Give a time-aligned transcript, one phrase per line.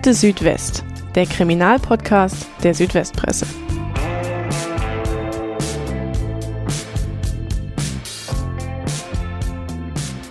[0.00, 0.82] Akte Südwest,
[1.14, 3.44] der Kriminalpodcast der Südwestpresse.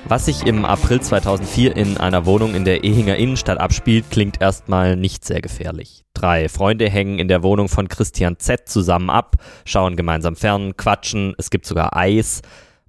[0.07, 4.95] Was sich im April 2004 in einer Wohnung in der Ehinger Innenstadt abspielt, klingt erstmal
[4.95, 6.03] nicht sehr gefährlich.
[6.15, 11.35] Drei Freunde hängen in der Wohnung von Christian Z zusammen ab, schauen gemeinsam fern, quatschen,
[11.37, 12.41] es gibt sogar Eis.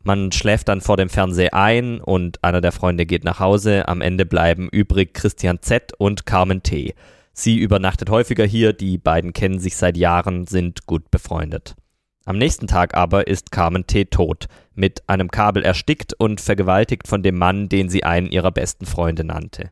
[0.02, 3.86] Man schläft dann vor dem Fernseher ein und einer der Freunde geht nach Hause.
[3.86, 6.94] Am Ende bleiben übrig Christian Z und Carmen T.
[7.32, 11.76] Sie übernachtet häufiger hier, die beiden kennen sich seit Jahren, sind gut befreundet.
[12.24, 14.06] Am nächsten Tag aber ist Carmen T.
[14.06, 18.86] tot, mit einem Kabel erstickt und vergewaltigt von dem Mann, den sie einen ihrer besten
[18.86, 19.70] Freunde nannte.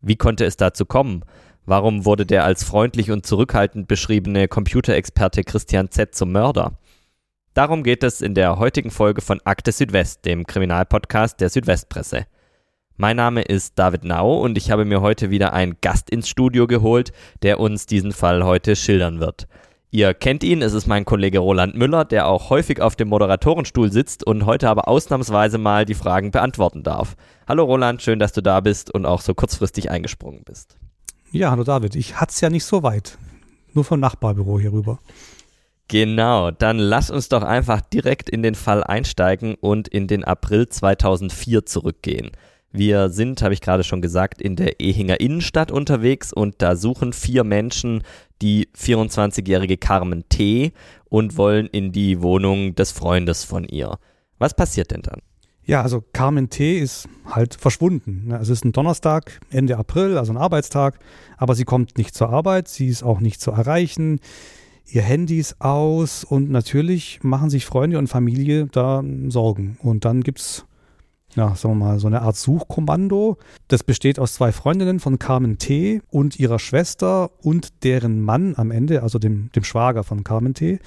[0.00, 1.24] Wie konnte es dazu kommen?
[1.64, 6.14] Warum wurde der als freundlich und zurückhaltend beschriebene Computerexperte Christian Z.
[6.14, 6.78] zum Mörder?
[7.56, 12.26] Darum geht es in der heutigen Folge von Akte Südwest, dem Kriminalpodcast der Südwestpresse.
[12.98, 16.66] Mein Name ist David Nau und ich habe mir heute wieder einen Gast ins Studio
[16.66, 19.48] geholt, der uns diesen Fall heute schildern wird.
[19.90, 23.90] Ihr kennt ihn, es ist mein Kollege Roland Müller, der auch häufig auf dem Moderatorenstuhl
[23.90, 27.16] sitzt und heute aber ausnahmsweise mal die Fragen beantworten darf.
[27.48, 30.76] Hallo Roland, schön, dass du da bist und auch so kurzfristig eingesprungen bist.
[31.32, 33.16] Ja, hallo David, ich hatte es ja nicht so weit.
[33.72, 34.98] Nur vom Nachbarbüro hier rüber.
[35.88, 40.68] Genau, dann lass uns doch einfach direkt in den Fall einsteigen und in den April
[40.68, 42.32] 2004 zurückgehen.
[42.72, 47.12] Wir sind, habe ich gerade schon gesagt, in der Ehinger Innenstadt unterwegs und da suchen
[47.12, 48.02] vier Menschen
[48.42, 50.72] die 24-jährige Carmen T.
[51.08, 53.96] und wollen in die Wohnung des Freundes von ihr.
[54.38, 55.22] Was passiert denn dann?
[55.64, 56.78] Ja, also Carmen T.
[56.78, 58.30] ist halt verschwunden.
[58.32, 60.98] Es ist ein Donnerstag, Ende April, also ein Arbeitstag,
[61.38, 64.20] aber sie kommt nicht zur Arbeit, sie ist auch nicht zu erreichen,
[64.88, 69.78] ihr Handy ist aus und natürlich machen sich Freunde und Familie da Sorgen.
[69.82, 70.64] Und dann gibt es
[71.34, 73.36] ja, sagen wir mal, so eine Art Suchkommando.
[73.68, 76.00] Das besteht aus zwei Freundinnen von Carmen T.
[76.10, 80.78] und ihrer Schwester und deren Mann am Ende, also dem, dem Schwager von Carmen T.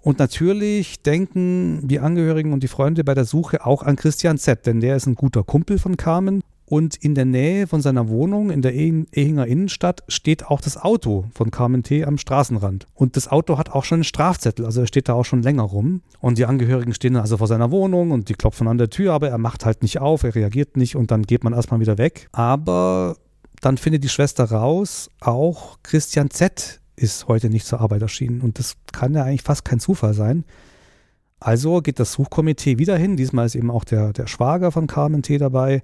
[0.00, 4.64] Und natürlich denken die Angehörigen und die Freunde bei der Suche auch an Christian Z.,
[4.64, 8.50] denn der ist ein guter Kumpel von Carmen und in der Nähe von seiner Wohnung
[8.50, 12.04] in der Ehinger Innenstadt steht auch das Auto von Carmen T.
[12.04, 12.86] am Straßenrand.
[12.92, 15.62] Und das Auto hat auch schon einen Strafzettel, also er steht da auch schon länger
[15.62, 16.02] rum.
[16.20, 19.30] Und die Angehörigen stehen also vor seiner Wohnung und die klopfen an der Tür, aber
[19.30, 22.28] er macht halt nicht auf, er reagiert nicht und dann geht man erstmal wieder weg.
[22.32, 23.16] Aber
[23.62, 26.80] dann findet die Schwester raus, auch Christian Z.
[26.96, 28.42] ist heute nicht zur Arbeit erschienen.
[28.42, 30.44] Und das kann ja eigentlich fast kein Zufall sein.
[31.40, 33.16] Also geht das Suchkomitee wieder hin.
[33.16, 35.38] Diesmal ist eben auch der, der Schwager von Carmen T.
[35.38, 35.82] dabei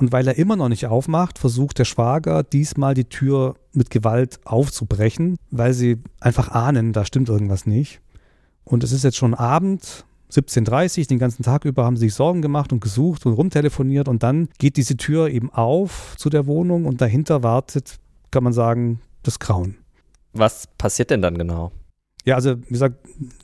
[0.00, 4.40] und weil er immer noch nicht aufmacht, versucht der Schwager diesmal die Tür mit Gewalt
[4.44, 8.00] aufzubrechen, weil sie einfach ahnen, da stimmt irgendwas nicht.
[8.64, 12.14] Und es ist jetzt schon Abend, 17.30 Uhr, den ganzen Tag über haben sie sich
[12.14, 16.46] Sorgen gemacht und gesucht und rumtelefoniert und dann geht diese Tür eben auf zu der
[16.46, 17.96] Wohnung und dahinter wartet,
[18.30, 19.76] kann man sagen, das Grauen.
[20.32, 21.72] Was passiert denn dann genau?
[22.24, 22.96] Ja, also wie gesagt,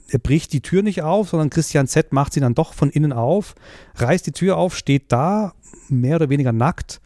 [0.09, 3.13] er bricht die Tür nicht auf, sondern Christian Z macht sie dann doch von innen
[3.13, 3.55] auf,
[3.97, 5.55] reißt die Tür auf, steht da
[5.89, 7.01] mehr oder weniger nackt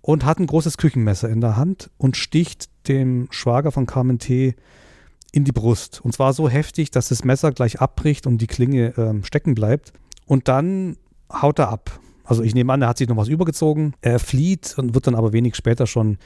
[0.00, 4.54] und hat ein großes Küchenmesser in der Hand und sticht dem Schwager von Carmen T.
[5.32, 6.00] in die Brust.
[6.00, 9.92] Und zwar so heftig, dass das Messer gleich abbricht und die Klinge äh, stecken bleibt.
[10.26, 10.96] Und dann
[11.32, 11.98] haut er ab.
[12.24, 13.94] Also ich nehme an, er hat sich noch was übergezogen.
[14.00, 16.18] Er flieht und wird dann aber wenig später schon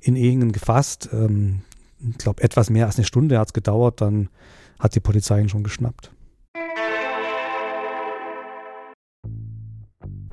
[0.00, 1.08] in Ehingen gefasst.
[1.12, 1.62] Ähm,
[1.98, 4.00] ich glaube, etwas mehr als eine Stunde hat es gedauert.
[4.00, 4.28] Dann
[4.78, 6.12] hat die Polizei ihn schon geschnappt.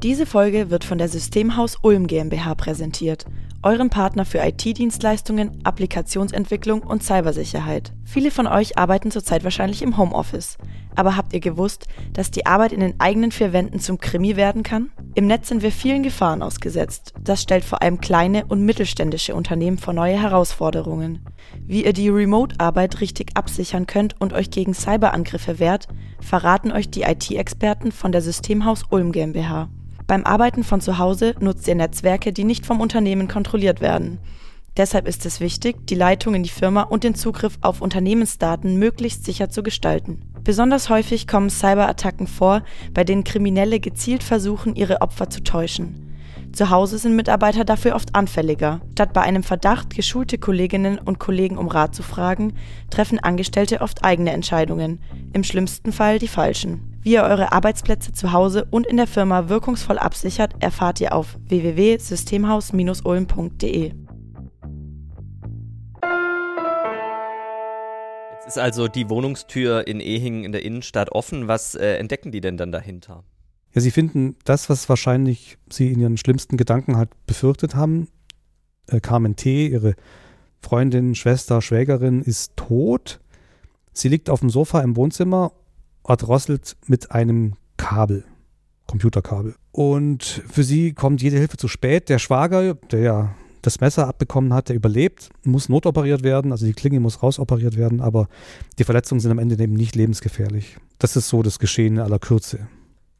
[0.04, 3.26] Diese Folge wird von der Systemhaus Ulm GmbH präsentiert,
[3.64, 7.94] eurem Partner für IT-Dienstleistungen, Applikationsentwicklung und Cybersicherheit.
[8.04, 10.58] Viele von euch arbeiten zurzeit wahrscheinlich im Homeoffice.
[10.96, 14.64] Aber habt ihr gewusst, dass die Arbeit in den eigenen vier Wänden zum Krimi werden
[14.64, 14.92] kann?
[15.16, 17.14] Im Netz sind wir vielen Gefahren ausgesetzt.
[17.24, 21.26] Das stellt vor allem kleine und mittelständische Unternehmen vor neue Herausforderungen.
[21.66, 25.88] Wie ihr die Remote-Arbeit richtig absichern könnt und euch gegen Cyberangriffe wehrt,
[26.20, 29.70] verraten euch die IT-Experten von der Systemhaus Ulm GmbH.
[30.08, 34.20] Beim Arbeiten von zu Hause nutzt ihr Netzwerke, die nicht vom Unternehmen kontrolliert werden.
[34.76, 39.24] Deshalb ist es wichtig, die Leitung in die Firma und den Zugriff auf Unternehmensdaten möglichst
[39.24, 40.22] sicher zu gestalten.
[40.44, 42.64] Besonders häufig kommen Cyberattacken vor,
[42.94, 46.10] bei denen Kriminelle gezielt versuchen, ihre Opfer zu täuschen.
[46.54, 48.82] Zu Hause sind Mitarbeiter dafür oft anfälliger.
[48.94, 52.54] Statt bei einem Verdacht geschulte Kolleginnen und Kollegen um Rat zu fragen,
[52.90, 55.00] treffen Angestellte oft eigene Entscheidungen,
[55.34, 56.93] im schlimmsten Fall die falschen.
[57.04, 61.38] Wie ihr eure Arbeitsplätze zu Hause und in der Firma wirkungsvoll absichert, erfahrt ihr auf
[61.50, 63.92] www.systemhaus-ulm.de.
[68.32, 71.50] Jetzt ist also die Wohnungstür in Ehingen in der Innenstadt offen.
[71.50, 73.26] Was äh, entdecken die denn dann dahinter?
[73.74, 78.08] Ja, sie finden das, was wahrscheinlich sie in ihren schlimmsten Gedanken halt befürchtet haben.
[78.88, 79.96] Äh, Carmen T., ihre
[80.62, 83.20] Freundin, Schwester, Schwägerin, ist tot.
[83.92, 85.52] Sie liegt auf dem Sofa im Wohnzimmer,
[86.08, 88.24] erdrosselt mit einem Kabel,
[88.88, 89.56] Computerkabel.
[89.72, 92.10] Und für sie kommt jede Hilfe zu spät.
[92.10, 96.74] Der Schwager, der ja das Messer abbekommen hat, der überlebt, muss notoperiert werden, also die
[96.74, 98.28] Klinge muss rausoperiert werden, aber
[98.78, 100.78] die Verletzungen sind am Ende eben nicht lebensgefährlich.
[101.00, 102.68] Das ist so das Geschehen in aller Kürze.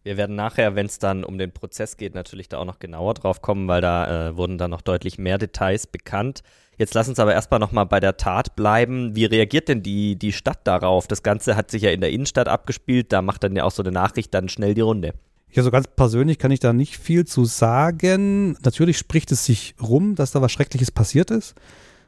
[0.04, 3.14] Wir werden nachher, wenn es dann um den Prozess geht, natürlich da auch noch genauer
[3.14, 6.44] drauf kommen, weil da äh, wurden dann noch deutlich mehr Details bekannt.
[6.78, 9.16] Jetzt lass uns aber erstmal nochmal bei der Tat bleiben.
[9.16, 11.08] Wie reagiert denn die, die Stadt darauf?
[11.08, 13.84] Das Ganze hat sich ja in der Innenstadt abgespielt, da macht dann ja auch so
[13.84, 15.14] eine Nachricht dann schnell die Runde.
[15.52, 18.58] Ja, so ganz persönlich kann ich da nicht viel zu sagen.
[18.64, 21.54] Natürlich spricht es sich rum, dass da was Schreckliches passiert ist.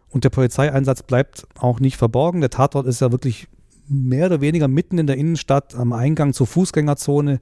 [0.10, 2.42] Und der Polizeieinsatz bleibt auch nicht verborgen.
[2.42, 3.48] Der Tatort ist ja wirklich
[3.88, 7.40] mehr oder weniger mitten in der Innenstadt am Eingang zur Fußgängerzone.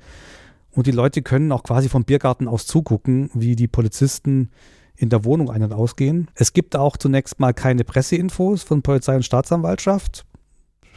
[0.71, 4.49] Und die Leute können auch quasi vom Biergarten aus zugucken, wie die Polizisten
[4.95, 6.29] in der Wohnung ein- und ausgehen.
[6.35, 10.25] Es gibt auch zunächst mal keine Presseinfos von Polizei und Staatsanwaltschaft.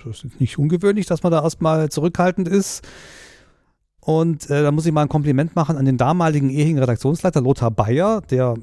[0.05, 2.87] Das ist nicht ungewöhnlich, dass man da erstmal zurückhaltend ist.
[4.01, 7.73] Und äh, da muss ich mal ein Kompliment machen an den damaligen ehigen Redaktionsleiter Lothar
[7.73, 8.55] Bayer, der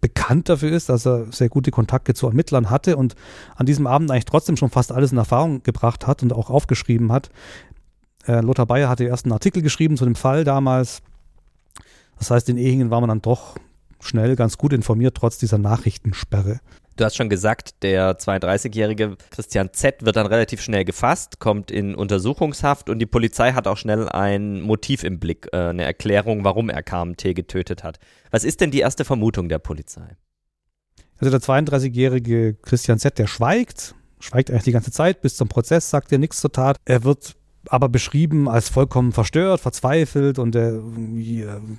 [0.00, 3.14] bekannt dafür ist, dass er sehr gute Kontakte zu Ermittlern hatte und
[3.56, 7.10] an diesem Abend eigentlich trotzdem schon fast alles in Erfahrung gebracht hat und auch aufgeschrieben
[7.10, 7.30] hat.
[8.26, 11.02] Äh, Lothar Bayer hatte erst einen Artikel geschrieben zu dem Fall damals.
[12.18, 13.56] Das heißt, in Ehingen war man dann doch
[14.02, 16.60] schnell ganz gut informiert, trotz dieser Nachrichtensperre.
[16.96, 21.94] Du hast schon gesagt, der 32-jährige Christian Z wird dann relativ schnell gefasst, kommt in
[21.94, 26.68] Untersuchungshaft und die Polizei hat auch schnell ein Motiv im Blick, äh, eine Erklärung, warum
[26.68, 27.98] er KMT getötet hat.
[28.30, 30.16] Was ist denn die erste Vermutung der Polizei?
[31.16, 35.88] Also der 32-jährige Christian Z, der schweigt, schweigt eigentlich die ganze Zeit, bis zum Prozess
[35.88, 36.76] sagt er nichts zur Tat.
[36.84, 37.36] Er wird
[37.72, 40.78] aber beschrieben als vollkommen verstört, verzweifelt und äh,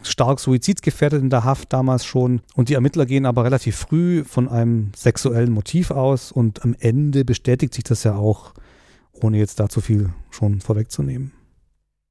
[0.02, 2.42] stark suizidgefährdet in der Haft damals schon.
[2.56, 7.24] Und die Ermittler gehen aber relativ früh von einem sexuellen Motiv aus und am Ende
[7.24, 8.54] bestätigt sich das ja auch,
[9.12, 11.32] ohne jetzt da zu viel schon vorwegzunehmen.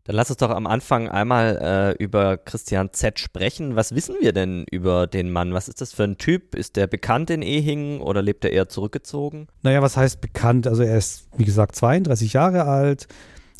[0.05, 1.59] Dann lass uns doch am Anfang einmal
[1.99, 3.75] äh, über Christian Z sprechen.
[3.75, 5.55] Was wissen wir denn über den Mann?
[5.55, 6.57] Was ist das für ein Typ?
[6.57, 9.47] Ist der bekannt in Ehingen oder lebt er eher zurückgezogen?
[9.63, 10.67] Naja, was heißt bekannt?
[10.67, 13.07] Also er ist, wie gesagt, 32 Jahre alt,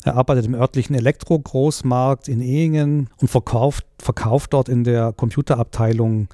[0.03, 6.27] er arbeitet im örtlichen Elektro-Großmarkt in Ehingen und verkauft, verkauft dort in der Computerabteilung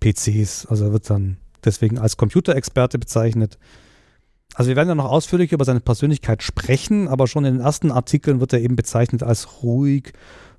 [0.00, 0.66] PCs.
[0.66, 3.58] Also er wird dann deswegen als Computerexperte bezeichnet.
[4.54, 7.90] Also wir werden ja noch ausführlich über seine Persönlichkeit sprechen, aber schon in den ersten
[7.90, 10.12] Artikeln wird er eben bezeichnet als ruhig,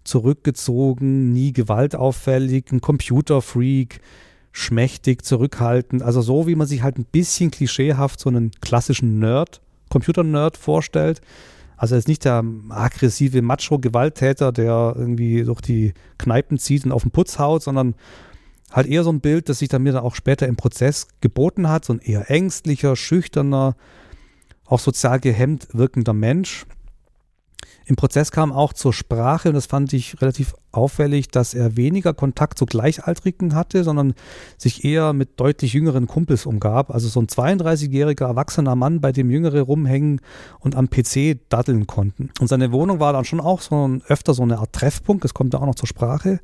[0.03, 4.01] zurückgezogen, nie gewaltauffällig, ein Computerfreak,
[4.51, 6.01] schmächtig, zurückhaltend.
[6.01, 11.21] Also so, wie man sich halt ein bisschen klischeehaft so einen klassischen Nerd, Computer-Nerd vorstellt.
[11.83, 17.01] Also er ist nicht der aggressive Macho-Gewalttäter, der irgendwie durch die Kneipen zieht und auf
[17.01, 17.95] den Putz haut, sondern
[18.71, 21.67] halt eher so ein Bild, das sich dann mir dann auch später im Prozess geboten
[21.67, 23.75] hat, so ein eher ängstlicher, schüchterner,
[24.65, 26.65] auch sozial gehemmt wirkender Mensch.
[27.85, 32.13] Im Prozess kam auch zur Sprache, und das fand ich relativ auffällig, dass er weniger
[32.13, 34.13] Kontakt zu Gleichaltrigen hatte, sondern
[34.57, 36.91] sich eher mit deutlich jüngeren Kumpels umgab.
[36.91, 40.21] Also so ein 32-jähriger erwachsener Mann, bei dem Jüngere rumhängen
[40.59, 42.29] und am PC daddeln konnten.
[42.39, 45.33] Und seine Wohnung war dann schon auch so ein, öfter so eine Art Treffpunkt, das
[45.33, 46.39] kommt da auch noch zur Sprache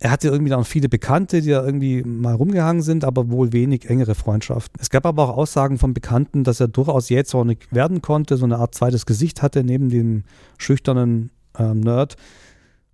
[0.00, 3.90] er hatte irgendwie dann viele Bekannte, die da irgendwie mal rumgehangen sind, aber wohl wenig
[3.90, 4.80] engere Freundschaften.
[4.80, 8.58] Es gab aber auch Aussagen von Bekannten, dass er durchaus jähzornig werden konnte, so eine
[8.58, 10.22] Art zweites Gesicht hatte neben dem
[10.56, 12.16] schüchternen ähm, Nerd.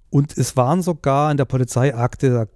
[0.08, 2.48] Und es waren sogar in der Polizeiakte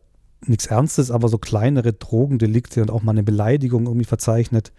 [0.47, 4.73] nichts Ernstes, aber so kleinere Drogendelikte und auch mal eine Beleidigung irgendwie verzeichnet.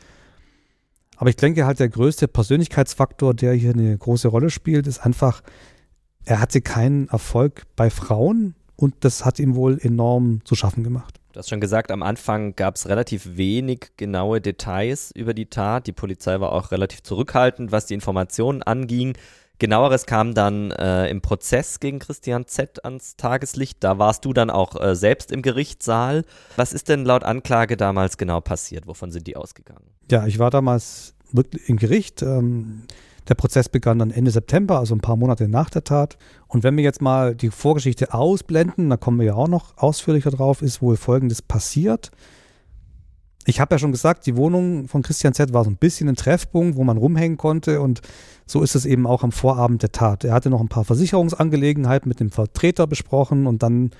[1.17, 5.43] Aber ich denke halt, der größte Persönlichkeitsfaktor, der hier eine große Rolle spielt, ist einfach,
[6.23, 11.19] er hatte keinen Erfolg bei Frauen und das hat ihm wohl enorm zu schaffen gemacht.
[11.33, 15.85] Du hast schon gesagt, am Anfang gab es relativ wenig genaue Details über die Tat.
[15.85, 19.17] Die Polizei war auch relativ zurückhaltend, was die Informationen anging.
[19.59, 23.83] Genaueres kam dann äh, im Prozess gegen Christian Z ans Tageslicht.
[23.83, 26.23] Da warst du dann auch äh, selbst im Gerichtssaal.
[26.55, 28.87] Was ist denn laut Anklage damals genau passiert?
[28.87, 29.83] Wovon sind die ausgegangen?
[30.09, 32.21] Ja, ich war damals wirklich im Gericht.
[32.21, 32.83] Ähm,
[33.27, 36.17] der Prozess begann dann Ende September, also ein paar Monate nach der Tat.
[36.47, 40.31] Und wenn wir jetzt mal die Vorgeschichte ausblenden, da kommen wir ja auch noch ausführlicher
[40.31, 42.11] drauf, ist wohl Folgendes passiert.
[43.45, 46.15] Ich habe ja schon gesagt, die Wohnung von Christian Z war so ein bisschen ein
[46.15, 48.01] Treffpunkt, wo man rumhängen konnte und
[48.45, 50.23] so ist es eben auch am Vorabend der Tat.
[50.23, 53.91] Er hatte noch ein paar Versicherungsangelegenheiten mit dem Vertreter besprochen und dann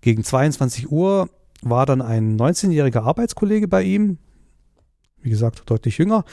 [0.00, 1.28] gegen 22 Uhr
[1.62, 4.18] war dann ein 19-jähriger Arbeitskollege bei ihm,
[5.22, 6.24] wie gesagt, deutlich jünger.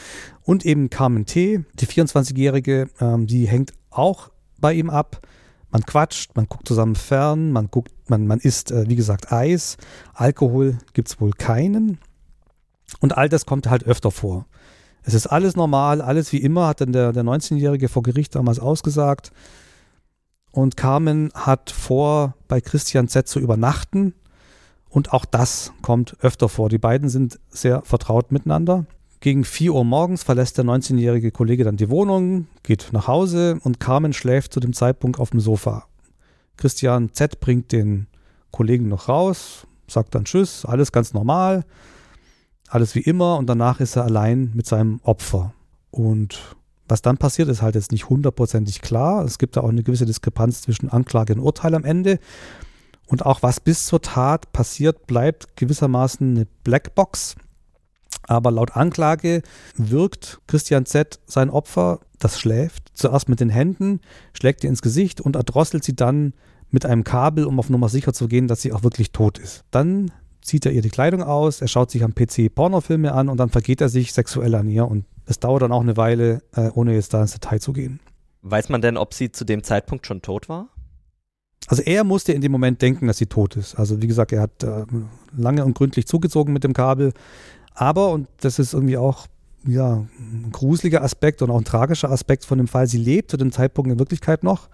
[0.43, 4.29] Und eben Carmen T., die 24-Jährige, ähm, die hängt auch
[4.59, 5.21] bei ihm ab.
[5.69, 9.77] Man quatscht, man guckt zusammen fern, man guckt, man, man isst, äh, wie gesagt, Eis.
[10.13, 11.99] Alkohol gibt es wohl keinen.
[12.99, 14.45] Und all das kommt halt öfter vor.
[15.03, 18.59] Es ist alles normal, alles wie immer, hat dann der, der 19-Jährige vor Gericht damals
[18.59, 19.31] ausgesagt.
[20.51, 24.15] Und Carmen hat vor, bei Christian Z zu übernachten.
[24.89, 26.69] Und auch das kommt öfter vor.
[26.69, 28.85] Die beiden sind sehr vertraut miteinander.
[29.19, 33.79] Gegen 4 Uhr morgens verlässt der 19-jährige Kollege dann die Wohnung, geht nach Hause und
[33.79, 35.85] Carmen schläft zu dem Zeitpunkt auf dem Sofa.
[36.55, 38.07] Christian Z bringt den
[38.51, 41.65] Kollegen noch raus, sagt dann Tschüss, alles ganz normal,
[42.67, 45.53] alles wie immer und danach ist er allein mit seinem Opfer.
[45.89, 46.55] Und
[46.87, 49.25] was dann passiert, ist halt jetzt nicht hundertprozentig klar.
[49.25, 52.19] Es gibt da auch eine gewisse Diskrepanz zwischen Anklage und Urteil am Ende.
[53.07, 57.35] Und auch was bis zur Tat passiert, bleibt gewissermaßen eine Blackbox.
[58.23, 59.41] Aber laut Anklage
[59.75, 64.01] wirkt Christian Z sein Opfer, das schläft, zuerst mit den Händen,
[64.33, 66.33] schlägt ihr ins Gesicht und erdrosselt sie dann
[66.69, 69.63] mit einem Kabel, um auf Nummer sicher zu gehen, dass sie auch wirklich tot ist.
[69.71, 70.11] Dann
[70.41, 73.49] zieht er ihr die Kleidung aus, er schaut sich am PC Pornofilme an und dann
[73.49, 76.93] vergeht er sich sexuell an ihr und es dauert dann auch eine Weile, äh, ohne
[76.93, 77.99] jetzt da ins Detail zu gehen.
[78.41, 80.69] Weiß man denn, ob sie zu dem Zeitpunkt schon tot war?
[81.67, 83.75] Also er musste in dem Moment denken, dass sie tot ist.
[83.75, 84.85] Also wie gesagt, er hat äh,
[85.35, 87.13] lange und gründlich zugezogen mit dem Kabel.
[87.75, 89.27] Aber, und das ist irgendwie auch
[89.65, 93.37] ja, ein gruseliger Aspekt und auch ein tragischer Aspekt von dem Fall, sie lebt zu
[93.37, 94.69] dem Zeitpunkt in Wirklichkeit noch.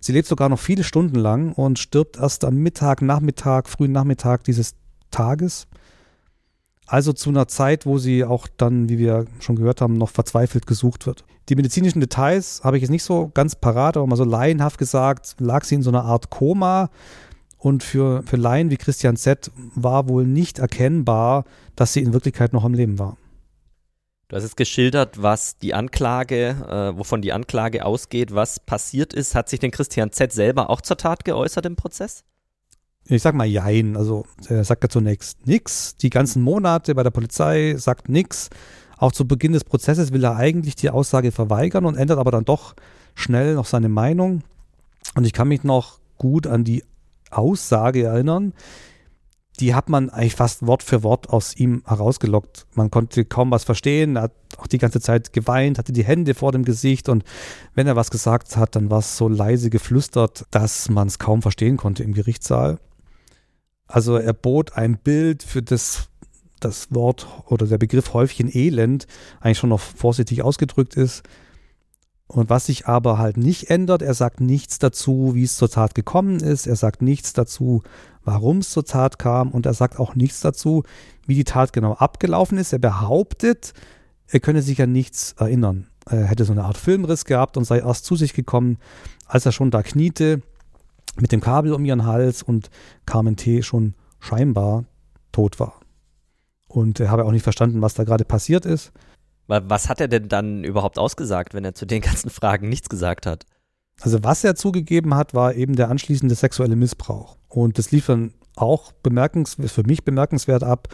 [0.00, 4.44] Sie lebt sogar noch viele Stunden lang und stirbt erst am Mittag, Nachmittag, frühen Nachmittag
[4.44, 4.74] dieses
[5.10, 5.66] Tages.
[6.86, 10.66] Also zu einer Zeit, wo sie auch dann, wie wir schon gehört haben, noch verzweifelt
[10.66, 11.24] gesucht wird.
[11.48, 15.36] Die medizinischen Details habe ich jetzt nicht so ganz parat, aber mal so laienhaft gesagt,
[15.38, 16.90] lag sie in so einer Art Koma.
[17.58, 22.52] Und für, für Laien wie Christian Z war wohl nicht erkennbar, dass sie in Wirklichkeit
[22.52, 23.16] noch am Leben war.
[24.28, 29.36] Du hast jetzt geschildert, was die Anklage, äh, wovon die Anklage ausgeht, was passiert ist.
[29.36, 32.24] Hat sich denn Christian Z selber auch zur Tat geäußert im Prozess?
[33.08, 35.96] Ich sag mal Jein, also er sagt ja zunächst nichts.
[35.96, 38.50] Die ganzen Monate bei der Polizei sagt nichts.
[38.98, 42.44] Auch zu Beginn des Prozesses will er eigentlich die Aussage verweigern und ändert aber dann
[42.44, 42.74] doch
[43.14, 44.42] schnell noch seine Meinung.
[45.14, 46.82] Und ich kann mich noch gut an die
[47.30, 48.54] Aussage erinnern.
[49.60, 52.66] Die hat man eigentlich fast Wort für Wort aus ihm herausgelockt.
[52.74, 54.16] Man konnte kaum was verstehen.
[54.16, 57.24] Er hat auch die ganze Zeit geweint, hatte die Hände vor dem Gesicht und
[57.74, 61.40] wenn er was gesagt hat, dann war es so leise geflüstert, dass man es kaum
[61.40, 62.78] verstehen konnte im Gerichtssaal.
[63.86, 66.08] Also er bot ein Bild für das
[66.60, 69.06] das Wort oder der Begriff Häufchen Elend
[69.40, 71.22] eigentlich schon noch vorsichtig ausgedrückt ist.
[72.28, 75.94] Und was sich aber halt nicht ändert, er sagt nichts dazu, wie es zur Tat
[75.94, 77.82] gekommen ist, er sagt nichts dazu,
[78.24, 80.82] warum es zur Tat kam und er sagt auch nichts dazu,
[81.26, 82.72] wie die Tat genau abgelaufen ist.
[82.72, 83.74] Er behauptet,
[84.26, 85.86] er könne sich an nichts erinnern.
[86.08, 88.78] Er hätte so eine Art Filmriss gehabt und sei erst zu sich gekommen,
[89.26, 90.42] als er schon da kniete
[91.20, 92.70] mit dem Kabel um ihren Hals und
[93.04, 93.62] Carmen T.
[93.62, 94.84] schon scheinbar
[95.32, 95.80] tot war.
[96.68, 98.92] Und er habe auch nicht verstanden, was da gerade passiert ist.
[99.46, 103.26] Was hat er denn dann überhaupt ausgesagt, wenn er zu den ganzen Fragen nichts gesagt
[103.26, 103.46] hat?
[104.00, 107.38] Also was er zugegeben hat, war eben der anschließende sexuelle Missbrauch.
[107.48, 110.88] Und das lief dann auch bemerkenswert, für mich bemerkenswert ab,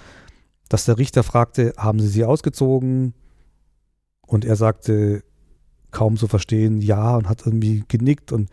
[0.68, 3.14] dass der Richter fragte, haben Sie sie ausgezogen?
[4.26, 5.24] Und er sagte,
[5.90, 8.48] kaum zu verstehen, ja, und hat irgendwie genickt und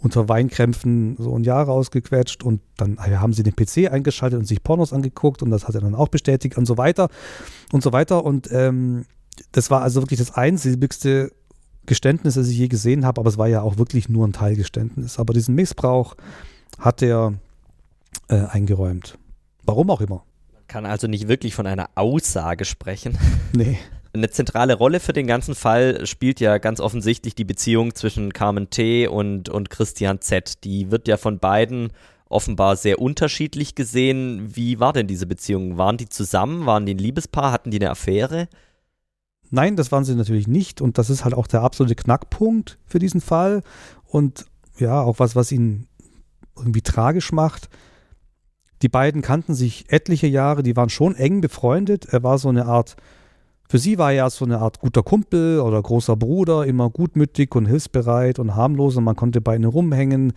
[0.00, 4.44] unter Weinkrämpfen so ein Jahr rausgequetscht und dann ah haben sie den PC eingeschaltet und
[4.44, 7.08] sich Pornos angeguckt und das hat er dann auch bestätigt und so weiter
[7.72, 8.24] und so weiter.
[8.24, 9.06] Und ähm,
[9.52, 11.32] das war also wirklich das einsilbigste
[11.86, 15.18] Geständnis, das ich je gesehen habe, aber es war ja auch wirklich nur ein Teilgeständnis.
[15.18, 16.14] Aber diesen Missbrauch
[16.78, 17.34] hat er
[18.28, 19.18] äh, eingeräumt.
[19.64, 20.22] Warum auch immer.
[20.52, 23.18] Man kann also nicht wirklich von einer Aussage sprechen.
[23.52, 23.78] Nee.
[24.12, 28.70] Eine zentrale Rolle für den ganzen Fall spielt ja ganz offensichtlich die Beziehung zwischen Carmen
[28.70, 29.06] T.
[29.06, 30.64] und, und Christian Z.
[30.64, 31.92] Die wird ja von beiden
[32.28, 34.54] offenbar sehr unterschiedlich gesehen.
[34.54, 35.78] Wie war denn diese Beziehung?
[35.78, 36.66] Waren die zusammen?
[36.66, 37.52] Waren die ein Liebespaar?
[37.52, 38.48] Hatten die eine Affäre?
[39.50, 40.80] Nein, das waren sie natürlich nicht.
[40.80, 43.62] Und das ist halt auch der absolute Knackpunkt für diesen Fall.
[44.04, 44.46] Und
[44.78, 45.86] ja, auch was, was ihn
[46.56, 47.68] irgendwie tragisch macht.
[48.82, 52.06] Die beiden kannten sich etliche Jahre, die waren schon eng befreundet.
[52.06, 52.96] Er war so eine Art
[53.68, 57.66] für sie war er so eine Art guter Kumpel oder großer Bruder, immer gutmütig und
[57.66, 60.32] hilfsbereit und harmlos und man konnte bei ihm rumhängen,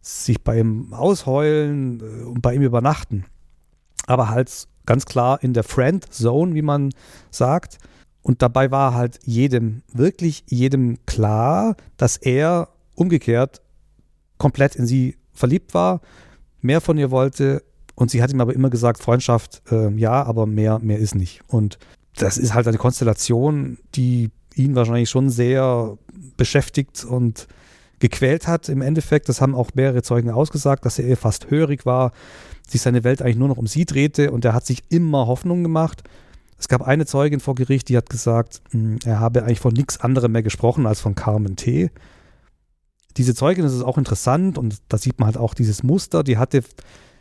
[0.00, 3.26] sich bei ihm ausheulen äh, und bei ihm übernachten.
[4.06, 6.90] Aber halt ganz klar in der Friend Zone, wie man
[7.30, 7.78] sagt.
[8.22, 13.62] Und dabei war halt jedem, wirklich jedem klar, dass er umgekehrt
[14.36, 16.00] komplett in sie verliebt war,
[16.60, 17.62] mehr von ihr wollte.
[17.94, 21.42] Und sie hat ihm aber immer gesagt, Freundschaft, äh, ja, aber mehr, mehr ist nicht.
[21.46, 21.78] Und
[22.16, 25.98] das ist halt eine Konstellation, die ihn wahrscheinlich schon sehr
[26.36, 27.48] beschäftigt und
[27.98, 29.28] gequält hat im Endeffekt.
[29.28, 32.12] Das haben auch mehrere Zeugen ausgesagt, dass er fast hörig war,
[32.68, 35.62] sich seine Welt eigentlich nur noch um sie drehte und er hat sich immer Hoffnung
[35.62, 36.02] gemacht.
[36.58, 40.00] Es gab eine Zeugin vor Gericht, die hat gesagt, hm, er habe eigentlich von nichts
[40.00, 41.90] anderem mehr gesprochen als von Carmen T.
[43.16, 46.38] Diese Zeugin, das ist auch interessant und da sieht man halt auch dieses Muster, die
[46.38, 46.62] hatte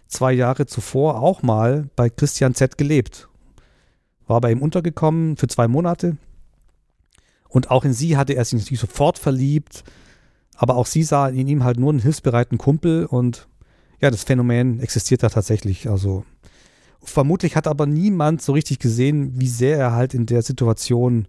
[0.07, 3.27] zwei Jahre zuvor auch mal bei Christian Z gelebt.
[4.27, 6.17] War bei ihm untergekommen für zwei Monate.
[7.49, 9.83] Und auch in sie hatte er sich natürlich sofort verliebt.
[10.55, 13.47] Aber auch sie sah in ihm halt nur einen hilfsbereiten Kumpel und
[14.01, 15.89] ja, das Phänomen existiert da tatsächlich.
[15.89, 16.25] Also
[17.01, 21.27] vermutlich hat aber niemand so richtig gesehen, wie sehr er halt in der Situation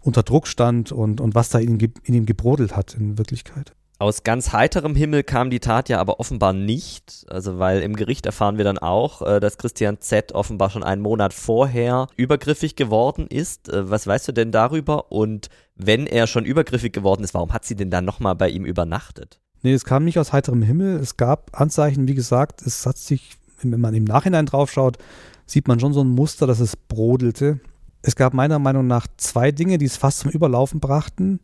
[0.00, 3.74] unter Druck stand und, und was da in in ihm gebrodelt hat in Wirklichkeit.
[4.00, 7.26] Aus ganz heiterem Himmel kam die Tat ja aber offenbar nicht.
[7.28, 11.02] Also, weil im Gericht erfahren wir dann auch, äh, dass Christian Z offenbar schon einen
[11.02, 13.68] Monat vorher übergriffig geworden ist.
[13.68, 15.12] Äh, was weißt du denn darüber?
[15.12, 18.64] Und wenn er schon übergriffig geworden ist, warum hat sie denn dann nochmal bei ihm
[18.64, 19.38] übernachtet?
[19.60, 20.96] Nee, es kam nicht aus heiterem Himmel.
[20.96, 24.96] Es gab Anzeichen, wie gesagt, es hat sich, wenn man im Nachhinein draufschaut,
[25.44, 27.60] sieht man schon so ein Muster, dass es brodelte.
[28.00, 31.40] Es gab meiner Meinung nach zwei Dinge, die es fast zum Überlaufen brachten.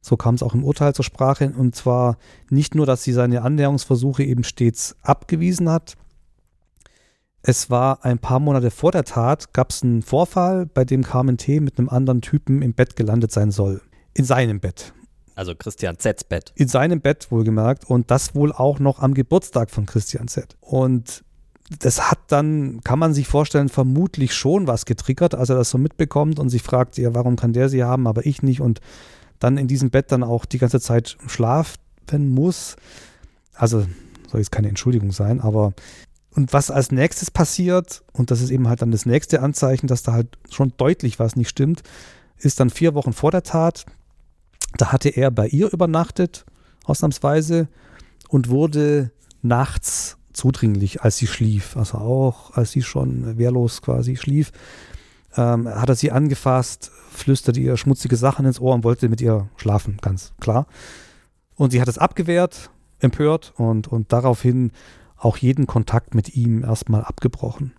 [0.00, 1.52] So kam es auch im Urteil zur Sprache.
[1.56, 2.16] Und zwar
[2.50, 5.96] nicht nur, dass sie seine Annäherungsversuche eben stets abgewiesen hat.
[7.42, 11.38] Es war ein paar Monate vor der Tat, gab es einen Vorfall, bei dem Carmen
[11.38, 11.60] T.
[11.60, 13.80] mit einem anderen Typen im Bett gelandet sein soll.
[14.14, 14.92] In seinem Bett.
[15.34, 16.52] Also Christian Z's Bett.
[16.56, 17.88] In seinem Bett wohlgemerkt.
[17.88, 20.56] Und das wohl auch noch am Geburtstag von Christian Z.
[20.60, 21.22] Und
[21.78, 25.78] das hat dann, kann man sich vorstellen, vermutlich schon was getriggert, als er das so
[25.78, 28.60] mitbekommt und sich fragt, ja, warum kann der sie haben, aber ich nicht.
[28.60, 28.80] Und
[29.38, 31.78] dann in diesem Bett dann auch die ganze Zeit schlafen
[32.28, 32.76] muss.
[33.54, 33.86] Also
[34.30, 35.72] soll jetzt keine Entschuldigung sein, aber
[36.30, 40.04] und was als nächstes passiert, und das ist eben halt dann das nächste Anzeichen, dass
[40.04, 41.82] da halt schon deutlich was nicht stimmt,
[42.36, 43.86] ist dann vier Wochen vor der Tat.
[44.76, 46.44] Da hatte er bei ihr übernachtet,
[46.84, 47.68] ausnahmsweise,
[48.28, 49.10] und wurde
[49.42, 54.52] nachts zudringlich, als sie schlief, also auch als sie schon wehrlos quasi schlief,
[55.36, 59.48] ähm, hat er sie angefasst, flüsterte ihr schmutzige Sachen ins Ohr und wollte mit ihr
[59.56, 60.66] schlafen, ganz klar.
[61.54, 64.72] Und sie hat es abgewehrt, empört und, und daraufhin
[65.16, 67.72] auch jeden Kontakt mit ihm erstmal abgebrochen.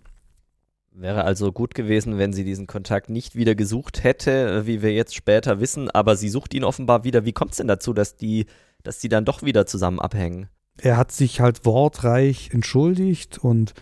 [0.92, 5.14] Wäre also gut gewesen, wenn sie diesen Kontakt nicht wieder gesucht hätte, wie wir jetzt
[5.14, 7.24] später wissen, aber sie sucht ihn offenbar wieder.
[7.24, 8.46] Wie kommt es denn dazu, dass die,
[8.82, 10.48] dass die dann doch wieder zusammen abhängen?
[10.76, 13.72] Er hat sich halt wortreich entschuldigt und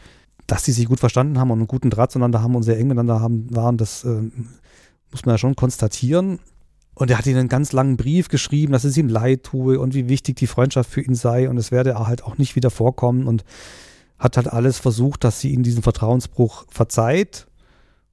[0.48, 2.88] dass sie sich gut verstanden haben und einen guten Draht zueinander haben und sehr eng
[2.88, 4.22] miteinander haben, waren, das äh,
[5.12, 6.40] muss man ja schon konstatieren.
[6.94, 9.94] Und er hat ihnen einen ganz langen Brief geschrieben, dass es ihm leid tue und
[9.94, 13.28] wie wichtig die Freundschaft für ihn sei und es werde halt auch nicht wieder vorkommen
[13.28, 13.44] und
[14.18, 17.46] hat halt alles versucht, dass sie ihn diesen Vertrauensbruch verzeiht.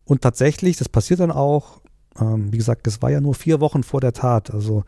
[0.03, 1.81] Und tatsächlich, das passiert dann auch,
[2.19, 4.83] ähm, wie gesagt, es war ja nur vier Wochen vor der Tat, also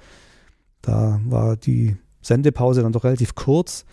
[0.81, 3.85] da war die Sendepause dann doch relativ kurz.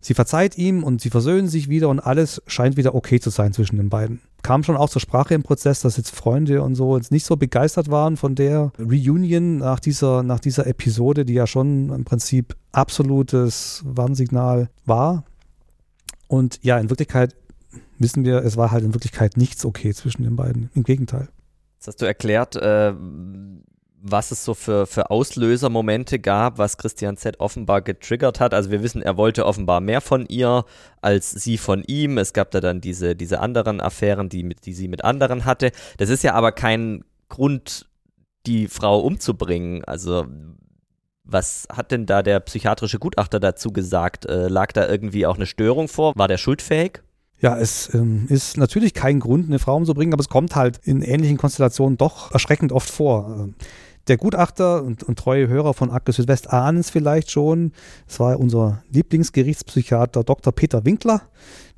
[0.00, 3.52] Sie verzeiht ihm und sie versöhnen sich wieder und alles scheint wieder okay zu sein
[3.52, 4.20] zwischen den beiden.
[4.42, 7.36] Kam schon auch zur Sprache im Prozess, dass jetzt Freunde und so jetzt nicht so
[7.36, 12.54] begeistert waren von der Reunion nach dieser, nach dieser Episode, die ja schon im Prinzip
[12.70, 15.24] absolutes Warnsignal war.
[16.28, 17.34] Und ja, in Wirklichkeit
[17.98, 20.70] wissen wir, es war halt in Wirklichkeit nichts okay zwischen den beiden.
[20.74, 21.28] Im Gegenteil.
[21.78, 22.92] Jetzt hast du erklärt, äh,
[24.00, 28.54] was es so für, für Auslösermomente gab, was Christian Z offenbar getriggert hat.
[28.54, 30.64] Also wir wissen, er wollte offenbar mehr von ihr
[31.00, 32.18] als sie von ihm.
[32.18, 35.72] Es gab da dann diese, diese anderen Affären, die, mit, die sie mit anderen hatte.
[35.96, 37.86] Das ist ja aber kein Grund,
[38.46, 39.84] die Frau umzubringen.
[39.84, 40.26] Also
[41.24, 44.26] was hat denn da der psychiatrische Gutachter dazu gesagt?
[44.26, 46.12] Äh, lag da irgendwie auch eine Störung vor?
[46.16, 47.02] War der schuldfähig?
[47.40, 51.02] Ja, es ähm, ist natürlich kein Grund, eine Frau umzubringen, aber es kommt halt in
[51.02, 53.36] ähnlichen Konstellationen doch erschreckend oft vor.
[53.38, 53.54] Ähm,
[54.08, 57.72] der Gutachter und, und treue Hörer von Akte Südwest ahnen es vielleicht schon.
[58.06, 60.52] Es war unser Lieblingsgerichtspsychiater Dr.
[60.52, 61.22] Peter Winkler,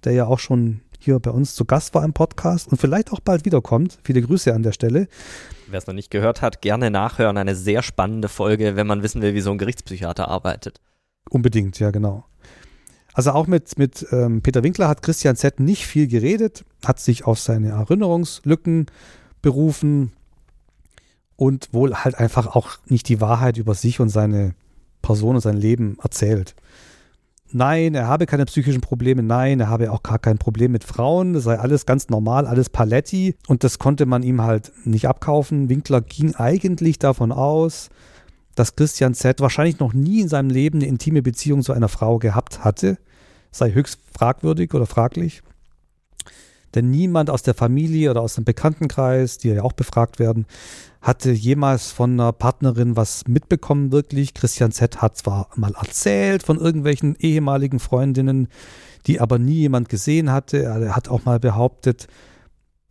[0.05, 3.21] der ja auch schon hier bei uns zu Gast war im Podcast und vielleicht auch
[3.21, 3.99] bald wiederkommt.
[4.05, 5.09] Viele Grüße an der Stelle.
[5.69, 7.39] Wer es noch nicht gehört hat, gerne nachhören.
[7.39, 10.81] Eine sehr spannende Folge, wenn man wissen will, wie so ein Gerichtspsychiater arbeitet.
[11.31, 12.25] Unbedingt, ja, genau.
[13.13, 15.59] Also auch mit, mit ähm, Peter Winkler hat Christian Z.
[15.59, 18.87] nicht viel geredet, hat sich auf seine Erinnerungslücken
[19.43, 20.13] berufen,
[21.41, 24.55] und wohl halt einfach auch nicht die Wahrheit über sich und seine
[25.01, 26.55] Person und sein Leben erzählt.
[27.51, 31.33] Nein, er habe keine psychischen Probleme, nein, er habe auch gar kein Problem mit Frauen,
[31.33, 35.71] das sei alles ganz normal, alles Paletti und das konnte man ihm halt nicht abkaufen.
[35.71, 37.89] Winkler ging eigentlich davon aus,
[38.55, 39.41] dass Christian Z.
[39.41, 42.99] wahrscheinlich noch nie in seinem Leben eine intime Beziehung zu einer Frau gehabt hatte,
[43.51, 45.41] sei höchst fragwürdig oder fraglich.
[46.75, 50.47] Denn niemand aus der Familie oder aus dem Bekanntenkreis, die ja auch befragt werden,
[51.01, 54.35] hatte jemals von einer Partnerin was mitbekommen, wirklich.
[54.35, 55.01] Christian Z.
[55.01, 58.49] hat zwar mal erzählt von irgendwelchen ehemaligen Freundinnen,
[59.07, 60.63] die aber nie jemand gesehen hatte.
[60.63, 62.07] Er hat auch mal behauptet,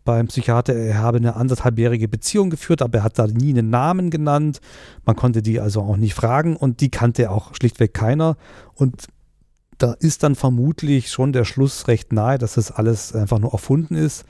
[0.05, 4.09] beim Psychiater, er habe eine anderthalbjährige Beziehung geführt, aber er hat da nie einen Namen
[4.09, 4.59] genannt.
[5.05, 8.35] Man konnte die also auch nicht fragen und die kannte auch schlichtweg keiner.
[8.73, 9.05] Und
[9.77, 13.93] da ist dann vermutlich schon der Schluss recht nahe, dass das alles einfach nur erfunden
[13.93, 14.25] ist,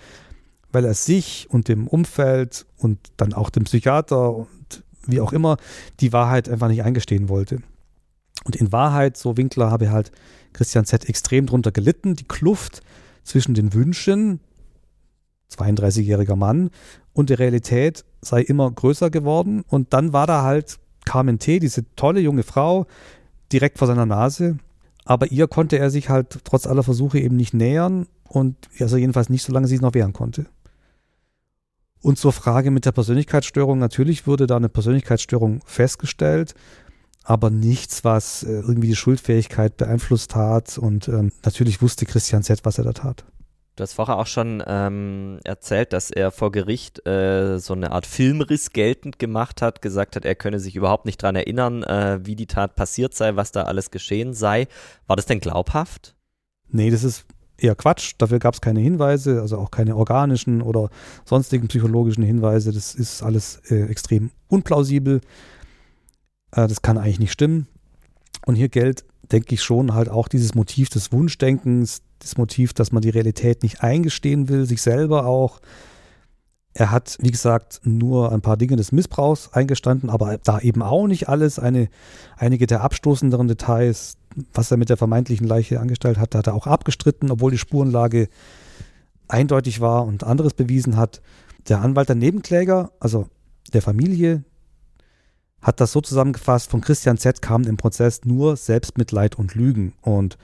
[0.71, 5.57] weil er sich und dem Umfeld und dann auch dem Psychiater und wie auch immer
[5.99, 7.61] die Wahrheit einfach nicht eingestehen wollte.
[8.45, 10.11] Und in Wahrheit, so Winkler, habe halt
[10.53, 11.09] Christian Z.
[11.09, 12.15] extrem drunter gelitten.
[12.15, 12.81] Die Kluft
[13.23, 14.39] zwischen den Wünschen,
[15.51, 16.69] 32-jähriger Mann,
[17.13, 19.63] und der Realität sei immer größer geworden.
[19.67, 22.85] Und dann war da halt Carmen T., diese tolle junge Frau,
[23.51, 24.57] direkt vor seiner Nase.
[25.05, 29.29] Aber ihr konnte er sich halt trotz aller Versuche eben nicht nähern und also jedenfalls
[29.29, 30.45] nicht, solange sie es noch wehren konnte.
[32.01, 36.55] Und zur Frage mit der Persönlichkeitsstörung, natürlich wurde da eine Persönlichkeitsstörung festgestellt
[37.29, 40.79] aber nichts, was äh, irgendwie die Schuldfähigkeit beeinflusst hat.
[40.79, 43.23] Und ähm, natürlich wusste Christian Z., was er da tat.
[43.75, 48.07] Du hast vorher auch schon ähm, erzählt, dass er vor Gericht äh, so eine Art
[48.07, 52.35] Filmriss geltend gemacht hat, gesagt hat, er könne sich überhaupt nicht daran erinnern, äh, wie
[52.35, 54.67] die Tat passiert sei, was da alles geschehen sei.
[55.05, 56.15] War das denn glaubhaft?
[56.67, 57.25] Nee, das ist
[57.59, 58.13] eher Quatsch.
[58.17, 60.89] Dafür gab es keine Hinweise, also auch keine organischen oder
[61.25, 62.71] sonstigen psychologischen Hinweise.
[62.71, 65.21] Das ist alles äh, extrem unplausibel.
[66.51, 67.67] Äh, das kann eigentlich nicht stimmen.
[68.45, 72.91] Und hier gilt, denke ich, schon halt auch dieses Motiv des Wunschdenkens, das Motiv, dass
[72.91, 75.59] man die Realität nicht eingestehen will, sich selber auch.
[76.73, 81.07] Er hat, wie gesagt, nur ein paar Dinge des Missbrauchs eingestanden, aber da eben auch
[81.07, 81.59] nicht alles.
[81.59, 81.89] Eine,
[82.37, 84.17] einige der abstoßenderen Details,
[84.53, 88.29] was er mit der vermeintlichen Leiche angestellt hat, hat er auch abgestritten, obwohl die Spurenlage
[89.27, 91.21] eindeutig war und anderes bewiesen hat.
[91.67, 93.27] Der Anwalt der Nebenkläger, also
[93.73, 94.43] der Familie,
[95.61, 99.93] hat das so zusammengefasst, von Christian Z kam im Prozess nur Selbstmitleid und Lügen.
[100.01, 100.37] Und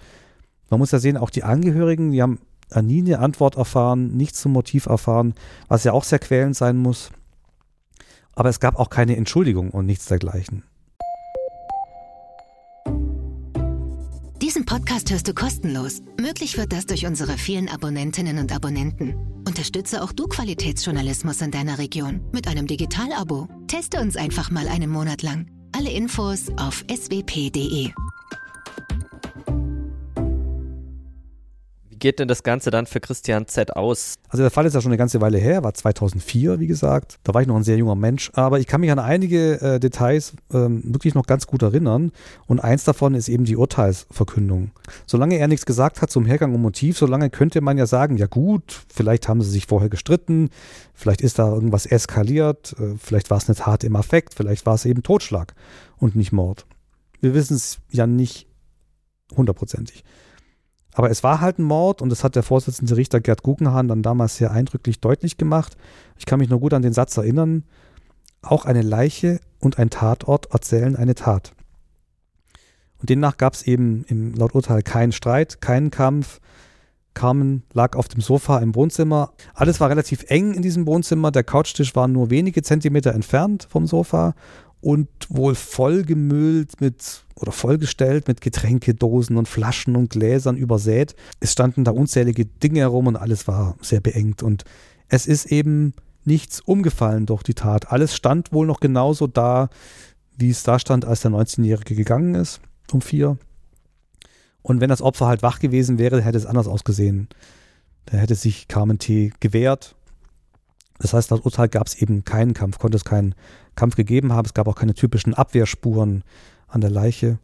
[0.69, 2.39] man muss ja sehen, auch die Angehörigen, die haben
[2.82, 5.34] nie eine Antwort erfahren, nichts zum Motiv erfahren,
[5.67, 7.12] was ja auch sehr quälend sein muss.
[8.34, 10.63] Aber es gab auch keine Entschuldigung und nichts dergleichen.
[14.41, 16.01] Diesen Podcast hörst du kostenlos.
[16.19, 19.15] Möglich wird das durch unsere vielen Abonnentinnen und Abonnenten.
[19.47, 23.47] Unterstütze auch du Qualitätsjournalismus in deiner Region mit einem Digital-Abo.
[23.67, 25.47] Teste uns einfach mal einen Monat lang.
[25.71, 27.91] Alle Infos auf swp.de.
[32.05, 34.13] geht denn das Ganze dann für Christian Z aus?
[34.29, 37.17] Also der Fall ist ja schon eine ganze Weile her, war 2004, wie gesagt.
[37.23, 39.79] Da war ich noch ein sehr junger Mensch, aber ich kann mich an einige äh,
[39.79, 42.11] Details ähm, wirklich noch ganz gut erinnern.
[42.45, 44.69] Und eins davon ist eben die Urteilsverkündung.
[45.07, 48.27] Solange er nichts gesagt hat zum Hergang und Motiv, solange könnte man ja sagen, ja
[48.27, 50.51] gut, vielleicht haben sie sich vorher gestritten,
[50.93, 54.75] vielleicht ist da irgendwas eskaliert, äh, vielleicht war es eine Tat im Affekt, vielleicht war
[54.75, 55.55] es eben Totschlag
[55.97, 56.67] und nicht Mord.
[57.19, 58.45] Wir wissen es ja nicht
[59.35, 60.03] hundertprozentig.
[60.95, 64.01] Aber es war halt ein Mord und das hat der Vorsitzende Richter Gerd Guggenhahn dann
[64.01, 65.75] damals sehr eindrücklich deutlich gemacht.
[66.17, 67.65] Ich kann mich nur gut an den Satz erinnern.
[68.41, 71.51] Auch eine Leiche und ein Tatort erzählen eine Tat.
[72.99, 76.39] Und demnach gab es eben im laut Urteil keinen Streit, keinen Kampf.
[77.13, 79.34] Carmen lag auf dem Sofa im Wohnzimmer.
[79.53, 81.31] Alles war relativ eng in diesem Wohnzimmer.
[81.31, 84.34] Der Couchtisch war nur wenige Zentimeter entfernt vom Sofa
[84.85, 91.15] und wohl vollgemüllt mit oder vollgestellt mit Getränkedosen und Flaschen und Gläsern übersät.
[91.39, 94.43] Es standen da unzählige Dinge herum und alles war sehr beengt.
[94.43, 94.63] Und
[95.09, 97.91] es ist eben nichts umgefallen durch die Tat.
[97.91, 99.69] Alles stand wohl noch genauso da,
[100.37, 103.39] wie es da stand, als der 19-Jährige gegangen ist, um vier.
[104.61, 107.27] Und wenn das Opfer halt wach gewesen wäre, hätte es anders ausgesehen.
[108.05, 109.33] Da hätte sich Carmen T.
[109.39, 109.95] gewehrt.
[110.99, 113.36] Das heißt, laut Urteil gab es eben keinen Kampf, konnte es keinen
[113.75, 114.45] Kampf gegeben haben.
[114.45, 116.23] Es gab auch keine typischen Abwehrspuren
[116.67, 117.39] an der Leiche.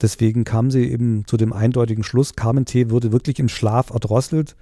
[0.00, 2.90] Deswegen kam sie eben zu dem eindeutigen Schluss, Carmen T.
[2.90, 4.56] wurde wirklich im Schlaf erdrosselt.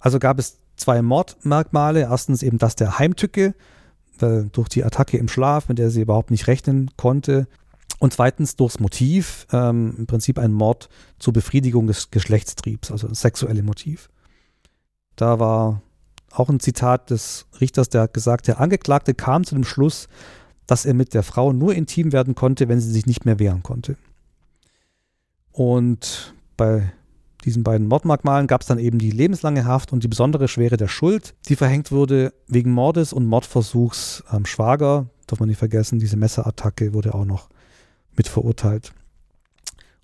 [0.00, 2.00] Also gab es zwei Mordmerkmale.
[2.00, 3.54] Erstens eben das der Heimtücke,
[4.52, 7.46] durch die Attacke im Schlaf, mit der sie überhaupt nicht rechnen konnte.
[8.00, 13.20] Und zweitens durchs Motiv, ähm, im Prinzip ein Mord zur Befriedigung des Geschlechtstriebs, also das
[13.20, 14.10] sexuelle Motiv.
[15.16, 15.82] Da war
[16.30, 20.08] auch ein Zitat des Richters, der hat gesagt, der Angeklagte kam zu dem Schluss,
[20.66, 23.62] dass er mit der Frau nur intim werden konnte, wenn sie sich nicht mehr wehren
[23.62, 23.96] konnte.
[25.52, 26.92] Und bei
[27.44, 30.88] diesen beiden Mordmerkmalen gab es dann eben die lebenslange Haft und die besondere Schwere der
[30.88, 35.06] Schuld, die verhängt wurde wegen Mordes und Mordversuchs am Schwager.
[35.26, 37.48] Darf man nicht vergessen, diese Messerattacke wurde auch noch
[38.16, 38.92] mit verurteilt.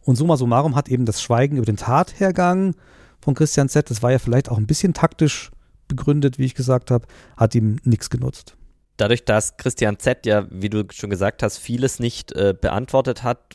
[0.01, 2.75] Und summa summarum hat eben das Schweigen über den Tathergang
[3.21, 5.51] von Christian Z., das war ja vielleicht auch ein bisschen taktisch
[5.89, 8.57] begründet, wie ich gesagt habe, hat ihm nichts genutzt
[8.97, 13.55] dadurch, dass Christian Z ja, wie du schon gesagt hast, vieles nicht äh, beantwortet hat,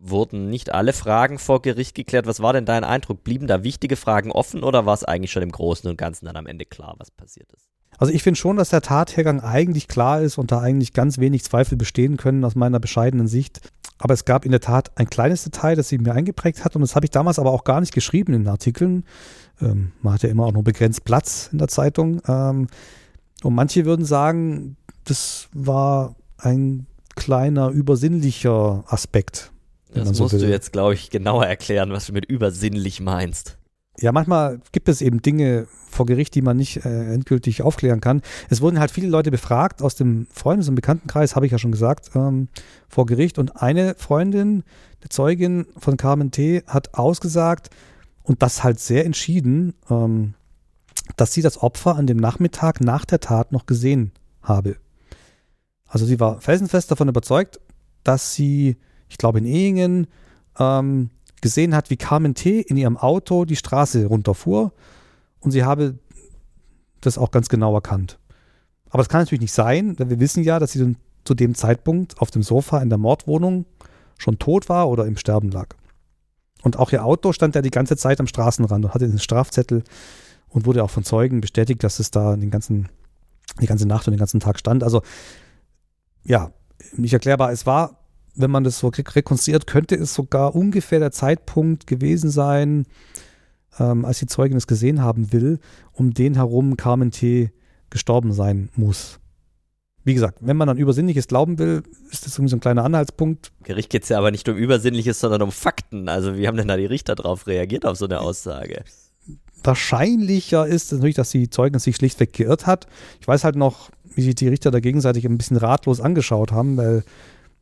[0.00, 2.26] wurden nicht alle Fragen vor Gericht geklärt.
[2.26, 3.22] Was war denn dein Eindruck?
[3.22, 6.36] Blieben da wichtige Fragen offen oder war es eigentlich schon im Großen und Ganzen dann
[6.36, 7.68] am Ende klar, was passiert ist?
[7.98, 11.44] Also ich finde schon, dass der Tathergang eigentlich klar ist und da eigentlich ganz wenig
[11.44, 13.60] Zweifel bestehen können aus meiner bescheidenen Sicht.
[14.00, 16.80] Aber es gab in der Tat ein kleines Detail, das sie mir eingeprägt hat und
[16.80, 19.04] das habe ich damals aber auch gar nicht geschrieben in den Artikeln.
[19.60, 22.22] Ähm, man hat ja immer auch nur begrenzt Platz in der Zeitung.
[22.26, 22.68] Ähm,
[23.42, 29.52] und manche würden sagen, das war ein kleiner übersinnlicher Aspekt.
[29.92, 30.40] Das so musst will.
[30.40, 33.58] du jetzt, glaube ich, genauer erklären, was du mit übersinnlich meinst.
[33.98, 38.22] Ja, manchmal gibt es eben Dinge vor Gericht, die man nicht äh, endgültig aufklären kann.
[38.48, 41.72] Es wurden halt viele Leute befragt aus dem Freundes- und Bekanntenkreis, habe ich ja schon
[41.72, 42.48] gesagt, ähm,
[42.88, 43.38] vor Gericht.
[43.38, 44.62] Und eine Freundin,
[45.00, 47.70] eine Zeugin von Carmen T., hat ausgesagt,
[48.22, 50.34] und das halt sehr entschieden, ähm,
[51.16, 54.76] dass sie das Opfer an dem Nachmittag nach der Tat noch gesehen habe.
[55.88, 57.58] Also sie war felsenfest davon überzeugt,
[58.04, 58.76] dass sie,
[59.08, 60.06] ich glaube in Ehingen,
[60.58, 62.60] ähm, gesehen hat, wie Carmen T.
[62.60, 64.72] in ihrem Auto die Straße runterfuhr
[65.40, 65.98] und sie habe
[67.00, 68.18] das auch ganz genau erkannt.
[68.90, 72.20] Aber das kann natürlich nicht sein, denn wir wissen ja, dass sie zu dem Zeitpunkt
[72.20, 73.66] auf dem Sofa in der Mordwohnung
[74.18, 75.68] schon tot war oder im Sterben lag.
[76.62, 79.82] Und auch ihr Auto stand ja die ganze Zeit am Straßenrand und hatte den Strafzettel
[80.48, 82.88] und wurde auch von Zeugen bestätigt, dass es da den ganzen,
[83.60, 84.82] die ganze Nacht und den ganzen Tag stand.
[84.82, 85.02] Also
[86.22, 86.52] ja,
[86.92, 87.52] nicht erklärbar.
[87.52, 87.99] Es war,
[88.40, 92.86] wenn man das so rekonstruiert, könnte es sogar ungefähr der Zeitpunkt gewesen sein,
[93.78, 95.58] ähm, als die Zeugin es gesehen haben will,
[95.92, 97.50] um den herum Carmen T.
[97.90, 99.20] gestorben sein muss.
[100.02, 103.52] Wie gesagt, wenn man an Übersinnliches glauben will, ist das irgendwie so ein kleiner Anhaltspunkt.
[103.62, 106.08] Gericht geht es ja aber nicht um Übersinnliches, sondern um Fakten.
[106.08, 108.82] Also wie haben denn da die Richter darauf reagiert auf so eine Aussage?
[109.62, 112.86] Wahrscheinlicher ist natürlich, dass die Zeugin sich schlichtweg geirrt hat.
[113.20, 116.78] Ich weiß halt noch, wie sich die Richter da gegenseitig ein bisschen ratlos angeschaut haben,
[116.78, 117.04] weil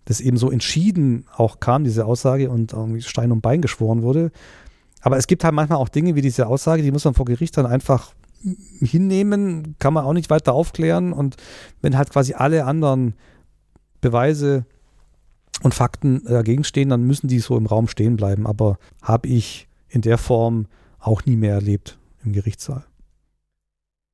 [0.09, 4.33] das eben so entschieden auch kam, diese Aussage, und irgendwie Stein und Bein geschworen wurde.
[5.03, 7.59] Aber es gibt halt manchmal auch Dinge wie diese Aussage, die muss man vor Gericht
[7.59, 8.15] dann einfach
[8.81, 11.13] hinnehmen, kann man auch nicht weiter aufklären.
[11.13, 11.37] Und
[11.83, 13.15] wenn halt quasi alle anderen
[14.01, 14.65] Beweise
[15.63, 18.47] und Fakten dagegen stehen, dann müssen die so im Raum stehen bleiben.
[18.47, 20.69] Aber habe ich in der Form
[20.99, 22.88] auch nie mehr erlebt im Gerichtssaal.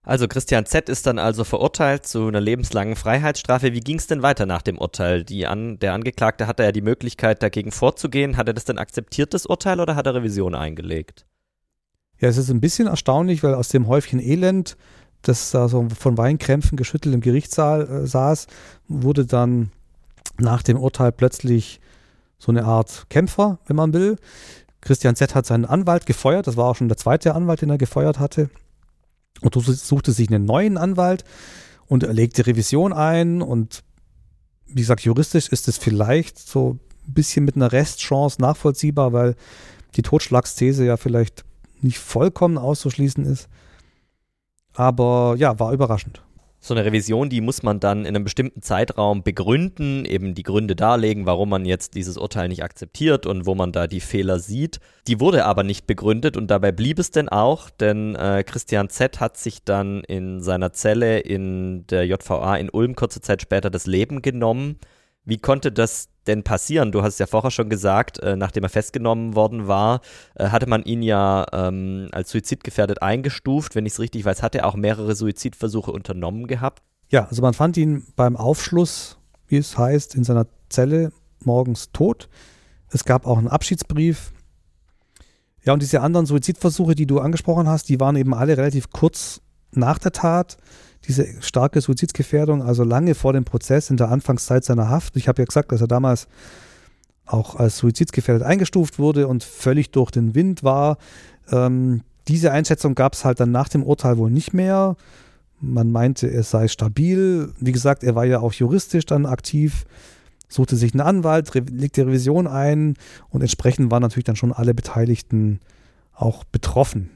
[0.04, 0.90] Also Christian Z.
[0.90, 3.72] ist dann also verurteilt zu einer lebenslangen Freiheitsstrafe.
[3.72, 5.24] Wie ging es denn weiter nach dem Urteil?
[5.46, 8.36] An, der Angeklagte hatte ja die Möglichkeit, dagegen vorzugehen.
[8.36, 11.24] Hat er das denn akzeptiert, das Urteil, oder hat er Revision eingelegt?
[12.20, 14.76] Ja, es ist ein bisschen erstaunlich, weil aus dem Häufchen Elend,
[15.22, 18.46] das da so von Weinkrämpfen geschüttelt im Gerichtssaal äh, saß,
[18.88, 19.72] wurde dann
[20.38, 21.80] nach dem Urteil plötzlich
[22.38, 24.16] so eine Art Kämpfer, wenn man will.
[24.82, 25.34] Christian Z.
[25.34, 28.50] hat seinen Anwalt gefeuert, das war auch schon der zweite Anwalt, den er gefeuert hatte,
[29.40, 31.24] und suchte sich einen neuen Anwalt
[31.86, 33.82] und legte Revision ein und
[34.66, 39.36] wie gesagt, juristisch ist es vielleicht so ein bisschen mit einer Restchance nachvollziehbar, weil
[39.94, 41.44] die Totschlagsthese ja vielleicht
[41.80, 43.48] nicht vollkommen auszuschließen ist.
[44.72, 46.22] Aber ja, war überraschend.
[46.66, 50.74] So eine Revision, die muss man dann in einem bestimmten Zeitraum begründen, eben die Gründe
[50.74, 54.80] darlegen, warum man jetzt dieses Urteil nicht akzeptiert und wo man da die Fehler sieht.
[55.06, 59.20] Die wurde aber nicht begründet und dabei blieb es denn auch, denn äh, Christian Z
[59.20, 63.84] hat sich dann in seiner Zelle in der JVA in Ulm kurze Zeit später das
[63.84, 64.78] Leben genommen.
[65.24, 66.92] Wie konnte das denn passieren?
[66.92, 70.00] Du hast ja vorher schon gesagt, äh, nachdem er festgenommen worden war,
[70.34, 73.74] äh, hatte man ihn ja ähm, als suizidgefährdet eingestuft.
[73.74, 76.82] Wenn ich es richtig weiß, hat er auch mehrere Suizidversuche unternommen gehabt.
[77.10, 82.28] Ja, also man fand ihn beim Aufschluss, wie es heißt, in seiner Zelle morgens tot.
[82.90, 84.32] Es gab auch einen Abschiedsbrief.
[85.64, 89.40] Ja, und diese anderen Suizidversuche, die du angesprochen hast, die waren eben alle relativ kurz
[89.72, 90.58] nach der Tat
[91.06, 95.16] diese starke Suizidsgefährdung, also lange vor dem Prozess in der Anfangszeit seiner Haft.
[95.16, 96.28] Ich habe ja gesagt, dass er damals
[97.26, 100.98] auch als suizidsgefährdet eingestuft wurde und völlig durch den Wind war.
[101.50, 104.96] Ähm, diese Einschätzung gab es halt dann nach dem Urteil wohl nicht mehr.
[105.60, 107.52] Man meinte, er sei stabil.
[107.58, 109.84] Wie gesagt, er war ja auch juristisch dann aktiv,
[110.48, 112.96] suchte sich einen Anwalt, legte Revision ein
[113.30, 115.60] und entsprechend waren natürlich dann schon alle Beteiligten
[116.14, 117.10] auch betroffen.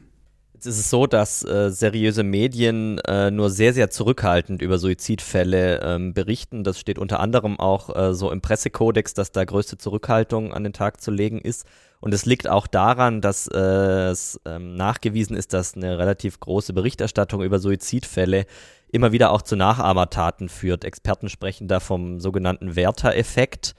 [0.58, 5.80] Jetzt ist es so, dass äh, seriöse Medien äh, nur sehr, sehr zurückhaltend über Suizidfälle
[5.84, 6.64] ähm, berichten.
[6.64, 10.72] Das steht unter anderem auch äh, so im Pressekodex, dass da größte Zurückhaltung an den
[10.72, 11.64] Tag zu legen ist.
[12.00, 16.72] Und es liegt auch daran, dass äh, es ähm, nachgewiesen ist, dass eine relativ große
[16.72, 18.44] Berichterstattung über Suizidfälle
[18.90, 20.84] immer wieder auch zu Nachahmertaten führt.
[20.84, 23.76] Experten sprechen da vom sogenannten Werther-Effekt.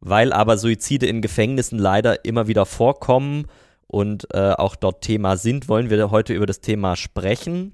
[0.00, 3.46] Weil aber Suizide in Gefängnissen leider immer wieder vorkommen,
[3.88, 7.72] und äh, auch dort Thema sind, wollen wir heute über das Thema sprechen.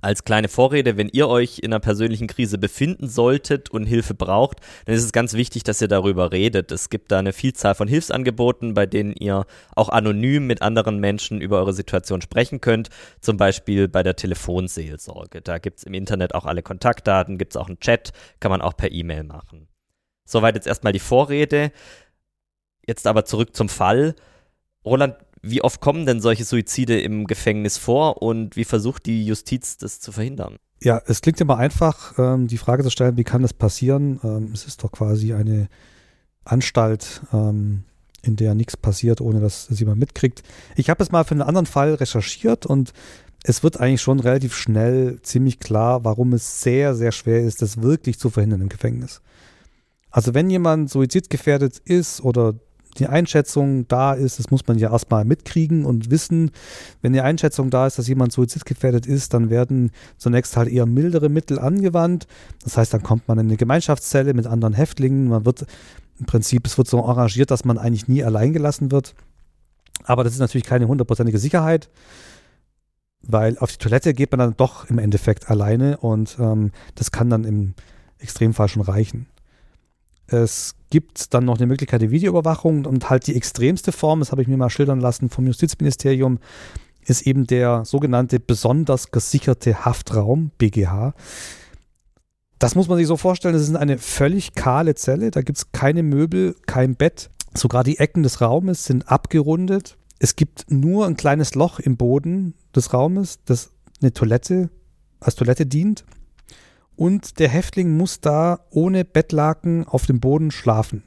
[0.00, 4.58] als kleine Vorrede, wenn ihr euch in einer persönlichen Krise befinden solltet und Hilfe braucht,
[4.84, 6.70] dann ist es ganz wichtig, dass ihr darüber redet.
[6.72, 11.40] Es gibt da eine Vielzahl von Hilfsangeboten, bei denen ihr auch anonym mit anderen Menschen
[11.40, 15.40] über eure Situation sprechen könnt, zum Beispiel bei der Telefonseelsorge.
[15.40, 18.60] Da gibt es im Internet auch alle Kontaktdaten, gibt es auch einen Chat, kann man
[18.60, 19.68] auch per E-Mail machen.
[20.26, 21.72] Soweit jetzt erstmal die Vorrede.
[22.86, 24.14] Jetzt aber zurück zum Fall.
[24.84, 29.76] Roland, wie oft kommen denn solche Suizide im Gefängnis vor und wie versucht die Justiz
[29.76, 30.56] das zu verhindern?
[30.82, 34.20] Ja, es klingt immer einfach, ähm, die Frage zu stellen, wie kann das passieren?
[34.22, 35.68] Ähm, es ist doch quasi eine
[36.44, 37.84] Anstalt, ähm,
[38.22, 40.42] in der nichts passiert, ohne dass es jemand mitkriegt.
[40.76, 42.92] Ich habe es mal für einen anderen Fall recherchiert und
[43.44, 47.82] es wird eigentlich schon relativ schnell ziemlich klar, warum es sehr, sehr schwer ist, das
[47.82, 49.20] wirklich zu verhindern im Gefängnis.
[50.10, 52.54] Also wenn jemand suizidgefährdet ist oder
[52.98, 56.50] die Einschätzung da ist, das muss man ja erstmal mitkriegen und wissen.
[57.02, 61.28] Wenn die Einschätzung da ist, dass jemand suizidgefährdet ist, dann werden zunächst halt eher mildere
[61.28, 62.26] Mittel angewandt.
[62.62, 65.28] Das heißt, dann kommt man in eine Gemeinschaftszelle mit anderen Häftlingen.
[65.28, 65.66] Man wird
[66.18, 69.14] im Prinzip, es wird so arrangiert, dass man eigentlich nie allein gelassen wird.
[70.04, 71.88] Aber das ist natürlich keine hundertprozentige Sicherheit,
[73.22, 77.30] weil auf die Toilette geht man dann doch im Endeffekt alleine und ähm, das kann
[77.30, 77.74] dann im
[78.18, 79.26] Extremfall schon reichen.
[80.26, 84.42] Es gibt dann noch eine Möglichkeit der Videoüberwachung und halt die extremste Form, das habe
[84.42, 86.38] ich mir mal schildern lassen vom Justizministerium,
[87.04, 91.14] ist eben der sogenannte besonders gesicherte Haftraum, BGH.
[92.60, 95.72] Das muss man sich so vorstellen, das ist eine völlig kahle Zelle, da gibt es
[95.72, 99.96] keine Möbel, kein Bett, sogar die Ecken des Raumes sind abgerundet.
[100.20, 104.70] Es gibt nur ein kleines Loch im Boden des Raumes, das eine Toilette
[105.18, 106.04] als Toilette dient
[106.96, 111.02] und der Häftling muss da ohne Bettlaken auf dem Boden schlafen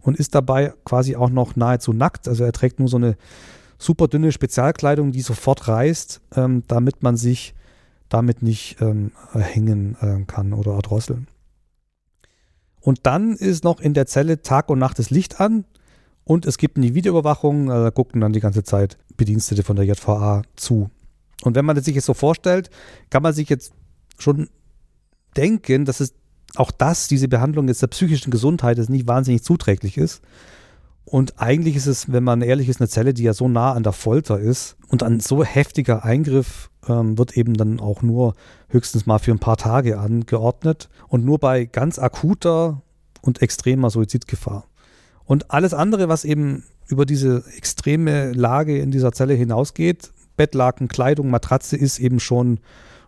[0.00, 2.28] und ist dabei quasi auch noch nahezu nackt.
[2.28, 3.16] Also er trägt nur so eine
[3.78, 7.54] super dünne Spezialkleidung, die sofort reißt, ähm, damit man sich
[8.08, 11.26] damit nicht ähm, hängen äh, kann oder erdrosseln.
[12.80, 15.64] Und dann ist noch in der Zelle Tag und Nacht das Licht an
[16.22, 19.86] und es gibt eine Videoüberwachung, äh, da gucken dann die ganze Zeit Bedienstete von der
[19.86, 20.90] JVA zu.
[21.42, 22.70] Und wenn man das sich jetzt so vorstellt,
[23.10, 23.72] kann man sich jetzt
[24.18, 24.48] schon
[25.36, 26.14] denken, dass es
[26.56, 30.22] auch das, diese Behandlung jetzt der psychischen Gesundheit, ist nicht wahnsinnig zuträglich ist.
[31.04, 33.82] Und eigentlich ist es, wenn man ehrlich ist, eine Zelle, die ja so nah an
[33.82, 38.34] der Folter ist und ein so heftiger Eingriff ähm, wird eben dann auch nur
[38.68, 42.82] höchstens mal für ein paar Tage angeordnet und nur bei ganz akuter
[43.20, 44.64] und extremer Suizidgefahr.
[45.24, 51.30] Und alles andere, was eben über diese extreme Lage in dieser Zelle hinausgeht, Bettlaken, Kleidung,
[51.30, 52.60] Matratze, ist eben schon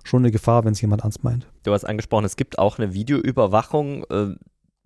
[0.06, 1.46] schon eine Gefahr, wenn es jemand ernst meint.
[1.66, 4.04] Du hast angesprochen, es gibt auch eine Videoüberwachung.
[4.04, 4.36] Äh,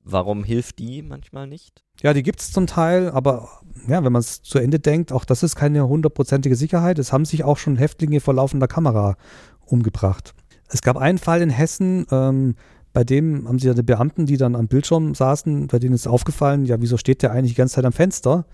[0.02, 1.84] warum hilft die manchmal nicht?
[2.00, 3.50] Ja, die gibt es zum Teil, aber
[3.86, 6.98] ja, wenn man es zu Ende denkt, auch das ist keine hundertprozentige Sicherheit.
[6.98, 9.18] Es haben sich auch schon Häftlinge vor laufender Kamera
[9.66, 10.32] umgebracht.
[10.68, 12.54] Es gab einen Fall in Hessen, ähm,
[12.94, 16.08] bei dem haben sie ja die Beamten, die dann am Bildschirm saßen, bei denen ist
[16.08, 18.46] aufgefallen, ja, wieso steht der eigentlich die ganze Zeit am Fenster?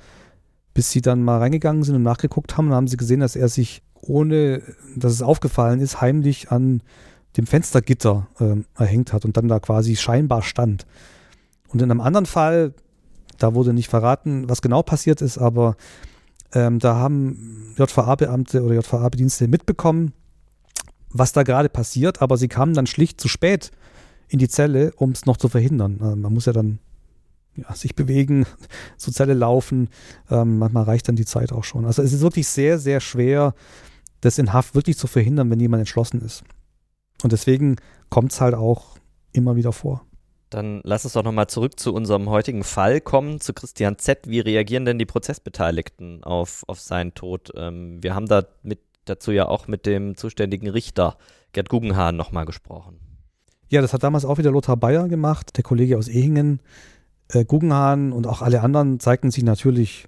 [0.74, 3.82] Bis sie dann mal reingegangen sind und nachgeguckt haben, haben sie gesehen, dass er sich
[3.94, 4.62] ohne
[4.96, 6.82] dass es aufgefallen ist, heimlich an
[7.36, 10.86] dem Fenstergitter äh, erhängt hat und dann da quasi scheinbar stand.
[11.68, 12.74] Und in einem anderen Fall,
[13.38, 15.76] da wurde nicht verraten, was genau passiert ist, aber
[16.52, 20.12] ähm, da haben JVA-Beamte oder JVA-Bedienstete mitbekommen,
[21.10, 23.70] was da gerade passiert, aber sie kamen dann schlicht zu spät
[24.28, 25.98] in die Zelle, um es noch zu verhindern.
[26.00, 26.78] Äh, man muss ja dann
[27.56, 28.46] ja, sich bewegen,
[28.96, 29.88] zur Zelle laufen.
[30.30, 31.84] Ähm, manchmal reicht dann die Zeit auch schon.
[31.84, 33.54] Also es ist wirklich sehr, sehr schwer,
[34.20, 36.42] das in Haft wirklich zu verhindern, wenn jemand entschlossen ist.
[37.26, 37.74] Und deswegen
[38.08, 38.98] kommt es halt auch
[39.32, 40.06] immer wieder vor.
[40.48, 44.28] Dann lass uns doch nochmal zurück zu unserem heutigen Fall kommen, zu Christian Z.
[44.28, 47.50] Wie reagieren denn die Prozessbeteiligten auf, auf seinen Tod?
[47.56, 51.18] Ähm, wir haben da mit, dazu ja auch mit dem zuständigen Richter
[51.50, 53.00] Gerd Guggenhahn nochmal gesprochen.
[53.70, 56.60] Ja, das hat damals auch wieder Lothar Bayer gemacht, der Kollege aus Ehingen.
[57.26, 60.06] Äh, Guggenhahn und auch alle anderen zeigten sich natürlich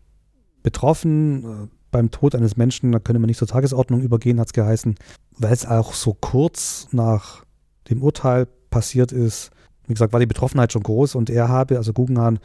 [0.62, 1.68] betroffen.
[1.90, 4.96] Beim Tod eines Menschen, da könne man nicht zur Tagesordnung übergehen, hat es geheißen,
[5.38, 7.44] weil es auch so kurz nach
[7.88, 9.50] dem Urteil passiert ist.
[9.86, 12.38] Wie gesagt, war die Betroffenheit schon groß und er habe, also Guggenhahn,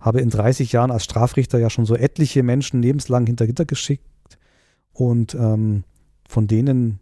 [0.00, 4.04] habe in 30 Jahren als Strafrichter ja schon so etliche Menschen lebenslang hinter Gitter geschickt
[4.92, 5.84] und ähm,
[6.28, 7.00] von denen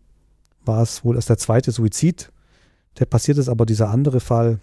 [0.64, 2.30] war es wohl erst der zweite Suizid,
[2.98, 4.60] der passiert ist, aber dieser andere Fall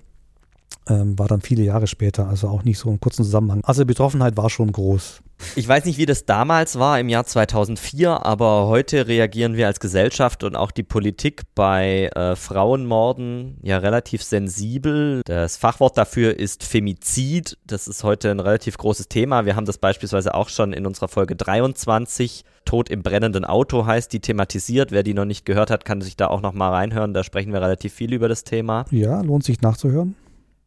[0.88, 3.62] ähm, war dann viele Jahre später, also auch nicht so im kurzen Zusammenhang.
[3.64, 5.22] Also die Betroffenheit war schon groß.
[5.56, 9.82] Ich weiß nicht, wie das damals war im Jahr 2004, aber heute reagieren wir als
[9.82, 15.22] Gesellschaft und auch die Politik bei äh, Frauenmorden ja relativ sensibel.
[15.26, 17.58] Das Fachwort dafür ist Femizid.
[17.68, 19.46] Das ist heute ein relativ großes Thema.
[19.46, 24.12] Wir haben das beispielsweise auch schon in unserer Folge 23 Tod im brennenden Auto heißt
[24.12, 24.92] die thematisiert.
[24.92, 27.14] Wer die noch nicht gehört hat, kann sich da auch noch mal reinhören.
[27.14, 28.86] Da sprechen wir relativ viel über das Thema.
[28.90, 30.16] Ja, lohnt sich nachzuhören.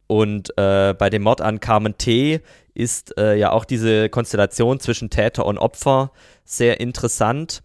[0.09, 2.41] Und äh, bei dem Mord an Carmen T.
[2.73, 6.11] ist äh, ja auch diese Konstellation zwischen Täter und Opfer
[6.45, 7.61] sehr interessant.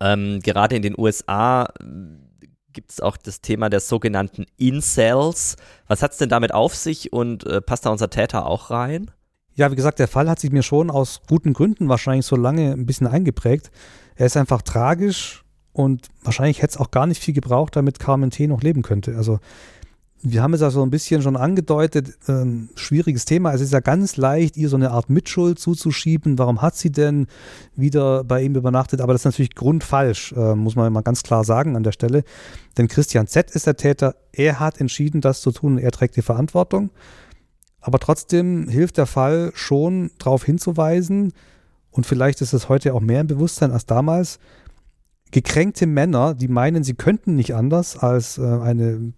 [0.00, 5.54] Ähm, gerade in den USA äh, gibt es auch das Thema der sogenannten Incels.
[5.86, 9.12] Was hat es denn damit auf sich und äh, passt da unser Täter auch rein?
[9.54, 12.72] Ja, wie gesagt, der Fall hat sich mir schon aus guten Gründen wahrscheinlich so lange
[12.72, 13.70] ein bisschen eingeprägt.
[14.16, 18.30] Er ist einfach tragisch und wahrscheinlich hätte es auch gar nicht viel gebraucht, damit Carmen
[18.30, 18.48] T.
[18.48, 19.16] noch leben könnte.
[19.16, 19.38] Also
[20.26, 23.52] wir haben es ja so ein bisschen schon angedeutet, ähm, schwieriges Thema.
[23.52, 26.38] Es ist ja ganz leicht, ihr so eine Art Mitschuld zuzuschieben.
[26.38, 27.26] Warum hat sie denn
[27.76, 29.02] wieder bei ihm übernachtet?
[29.02, 32.24] Aber das ist natürlich grundfalsch, äh, muss man mal ganz klar sagen an der Stelle.
[32.78, 33.50] Denn Christian Z.
[33.50, 34.16] ist der Täter.
[34.32, 35.76] Er hat entschieden, das zu tun.
[35.76, 36.88] Er trägt die Verantwortung.
[37.82, 41.34] Aber trotzdem hilft der Fall schon darauf hinzuweisen,
[41.90, 44.40] und vielleicht ist es heute auch mehr im Bewusstsein als damals,
[45.30, 49.12] gekränkte Männer, die meinen, sie könnten nicht anders als äh, eine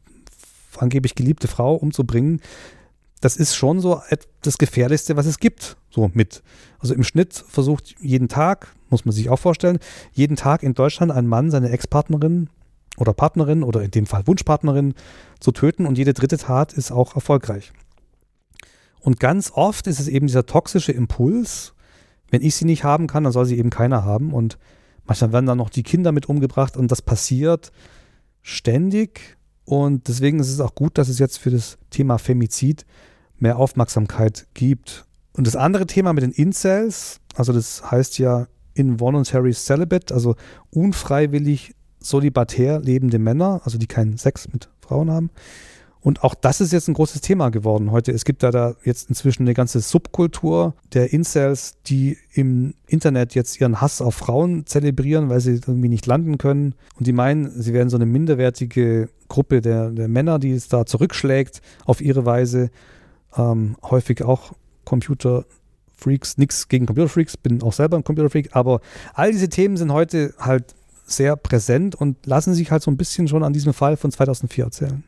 [0.83, 2.41] angeblich geliebte Frau umzubringen,
[3.20, 4.03] das ist schon so
[4.43, 6.43] das Gefährlichste, was es gibt, so mit.
[6.79, 9.79] Also im Schnitt versucht jeden Tag, muss man sich auch vorstellen,
[10.12, 12.51] jeden Tag in Deutschland ein Mann seine Ex-Partnerin
[12.99, 14.95] oder Partnerin oder in dem Fall Wunschpartnerin
[15.41, 17.72] zu töten und jede dritte Tat ist auch erfolgreich.
[19.01, 21.74] Und ganz oft ist es eben dieser toxische Impuls,
[22.31, 24.33] wenn ich sie nicht haben kann, dann soll sie eben keiner haben.
[24.33, 24.59] Und
[25.05, 27.72] manchmal werden dann noch die Kinder mit umgebracht und das passiert
[28.43, 32.86] ständig und deswegen ist es auch gut, dass es jetzt für das Thema Femizid
[33.38, 35.04] mehr Aufmerksamkeit gibt.
[35.32, 40.36] Und das andere Thema mit den Incels, also das heißt ja Involuntary Celibate, also
[40.70, 45.30] unfreiwillig solibatär lebende Männer, also die keinen Sex mit Frauen haben.
[46.07, 48.12] Und auch das ist jetzt ein großes Thema geworden heute.
[48.12, 53.61] Es gibt da, da jetzt inzwischen eine ganze Subkultur der Incels, die im Internet jetzt
[53.61, 56.76] ihren Hass auf Frauen zelebrieren, weil sie irgendwie nicht landen können.
[56.94, 60.86] Und die meinen, sie werden so eine minderwertige Gruppe der, der Männer, die es da
[60.86, 62.70] zurückschlägt auf ihre Weise.
[63.36, 64.52] Ähm, häufig auch
[64.84, 68.80] Computerfreaks, nichts gegen Computerfreaks, bin auch selber ein Computerfreak, aber
[69.12, 73.26] all diese Themen sind heute halt sehr präsent und lassen sich halt so ein bisschen
[73.26, 75.02] schon an diesem Fall von 2004 erzählen.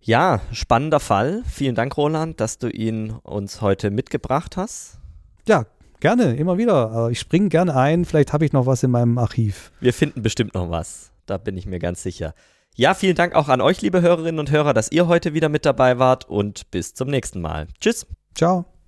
[0.00, 1.42] Ja, spannender Fall.
[1.46, 4.98] Vielen Dank, Roland, dass du ihn uns heute mitgebracht hast.
[5.46, 5.66] Ja,
[6.00, 7.08] gerne, immer wieder.
[7.10, 8.04] Ich springe gerne ein.
[8.04, 9.72] Vielleicht habe ich noch was in meinem Archiv.
[9.80, 11.12] Wir finden bestimmt noch was.
[11.26, 12.34] Da bin ich mir ganz sicher.
[12.76, 15.66] Ja, vielen Dank auch an euch, liebe Hörerinnen und Hörer, dass ihr heute wieder mit
[15.66, 17.66] dabei wart und bis zum nächsten Mal.
[17.80, 18.06] Tschüss.
[18.34, 18.79] Ciao.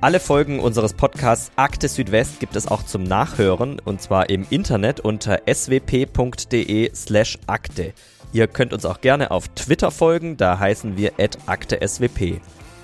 [0.00, 5.00] Alle Folgen unseres Podcasts Akte Südwest gibt es auch zum Nachhören und zwar im Internet
[5.00, 7.94] unter swp.de slash akte.
[8.32, 12.40] Ihr könnt uns auch gerne auf Twitter folgen, da heißen wir @akte_swp.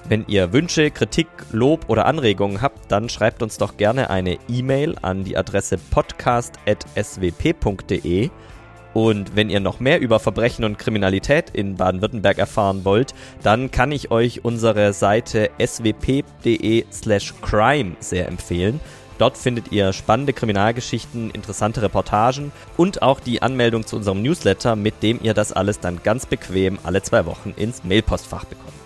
[0.09, 4.97] Wenn ihr Wünsche, Kritik, Lob oder Anregungen habt, dann schreibt uns doch gerne eine E-Mail
[5.01, 8.31] an die Adresse podcast.swp.de
[8.95, 13.93] und wenn ihr noch mehr über Verbrechen und Kriminalität in Baden-Württemberg erfahren wollt, dann kann
[13.93, 18.81] ich euch unsere Seite swp.de slash crime sehr empfehlen.
[19.19, 25.03] Dort findet ihr spannende Kriminalgeschichten, interessante Reportagen und auch die Anmeldung zu unserem Newsletter, mit
[25.03, 28.84] dem ihr das alles dann ganz bequem alle zwei Wochen ins Mailpostfach bekommt.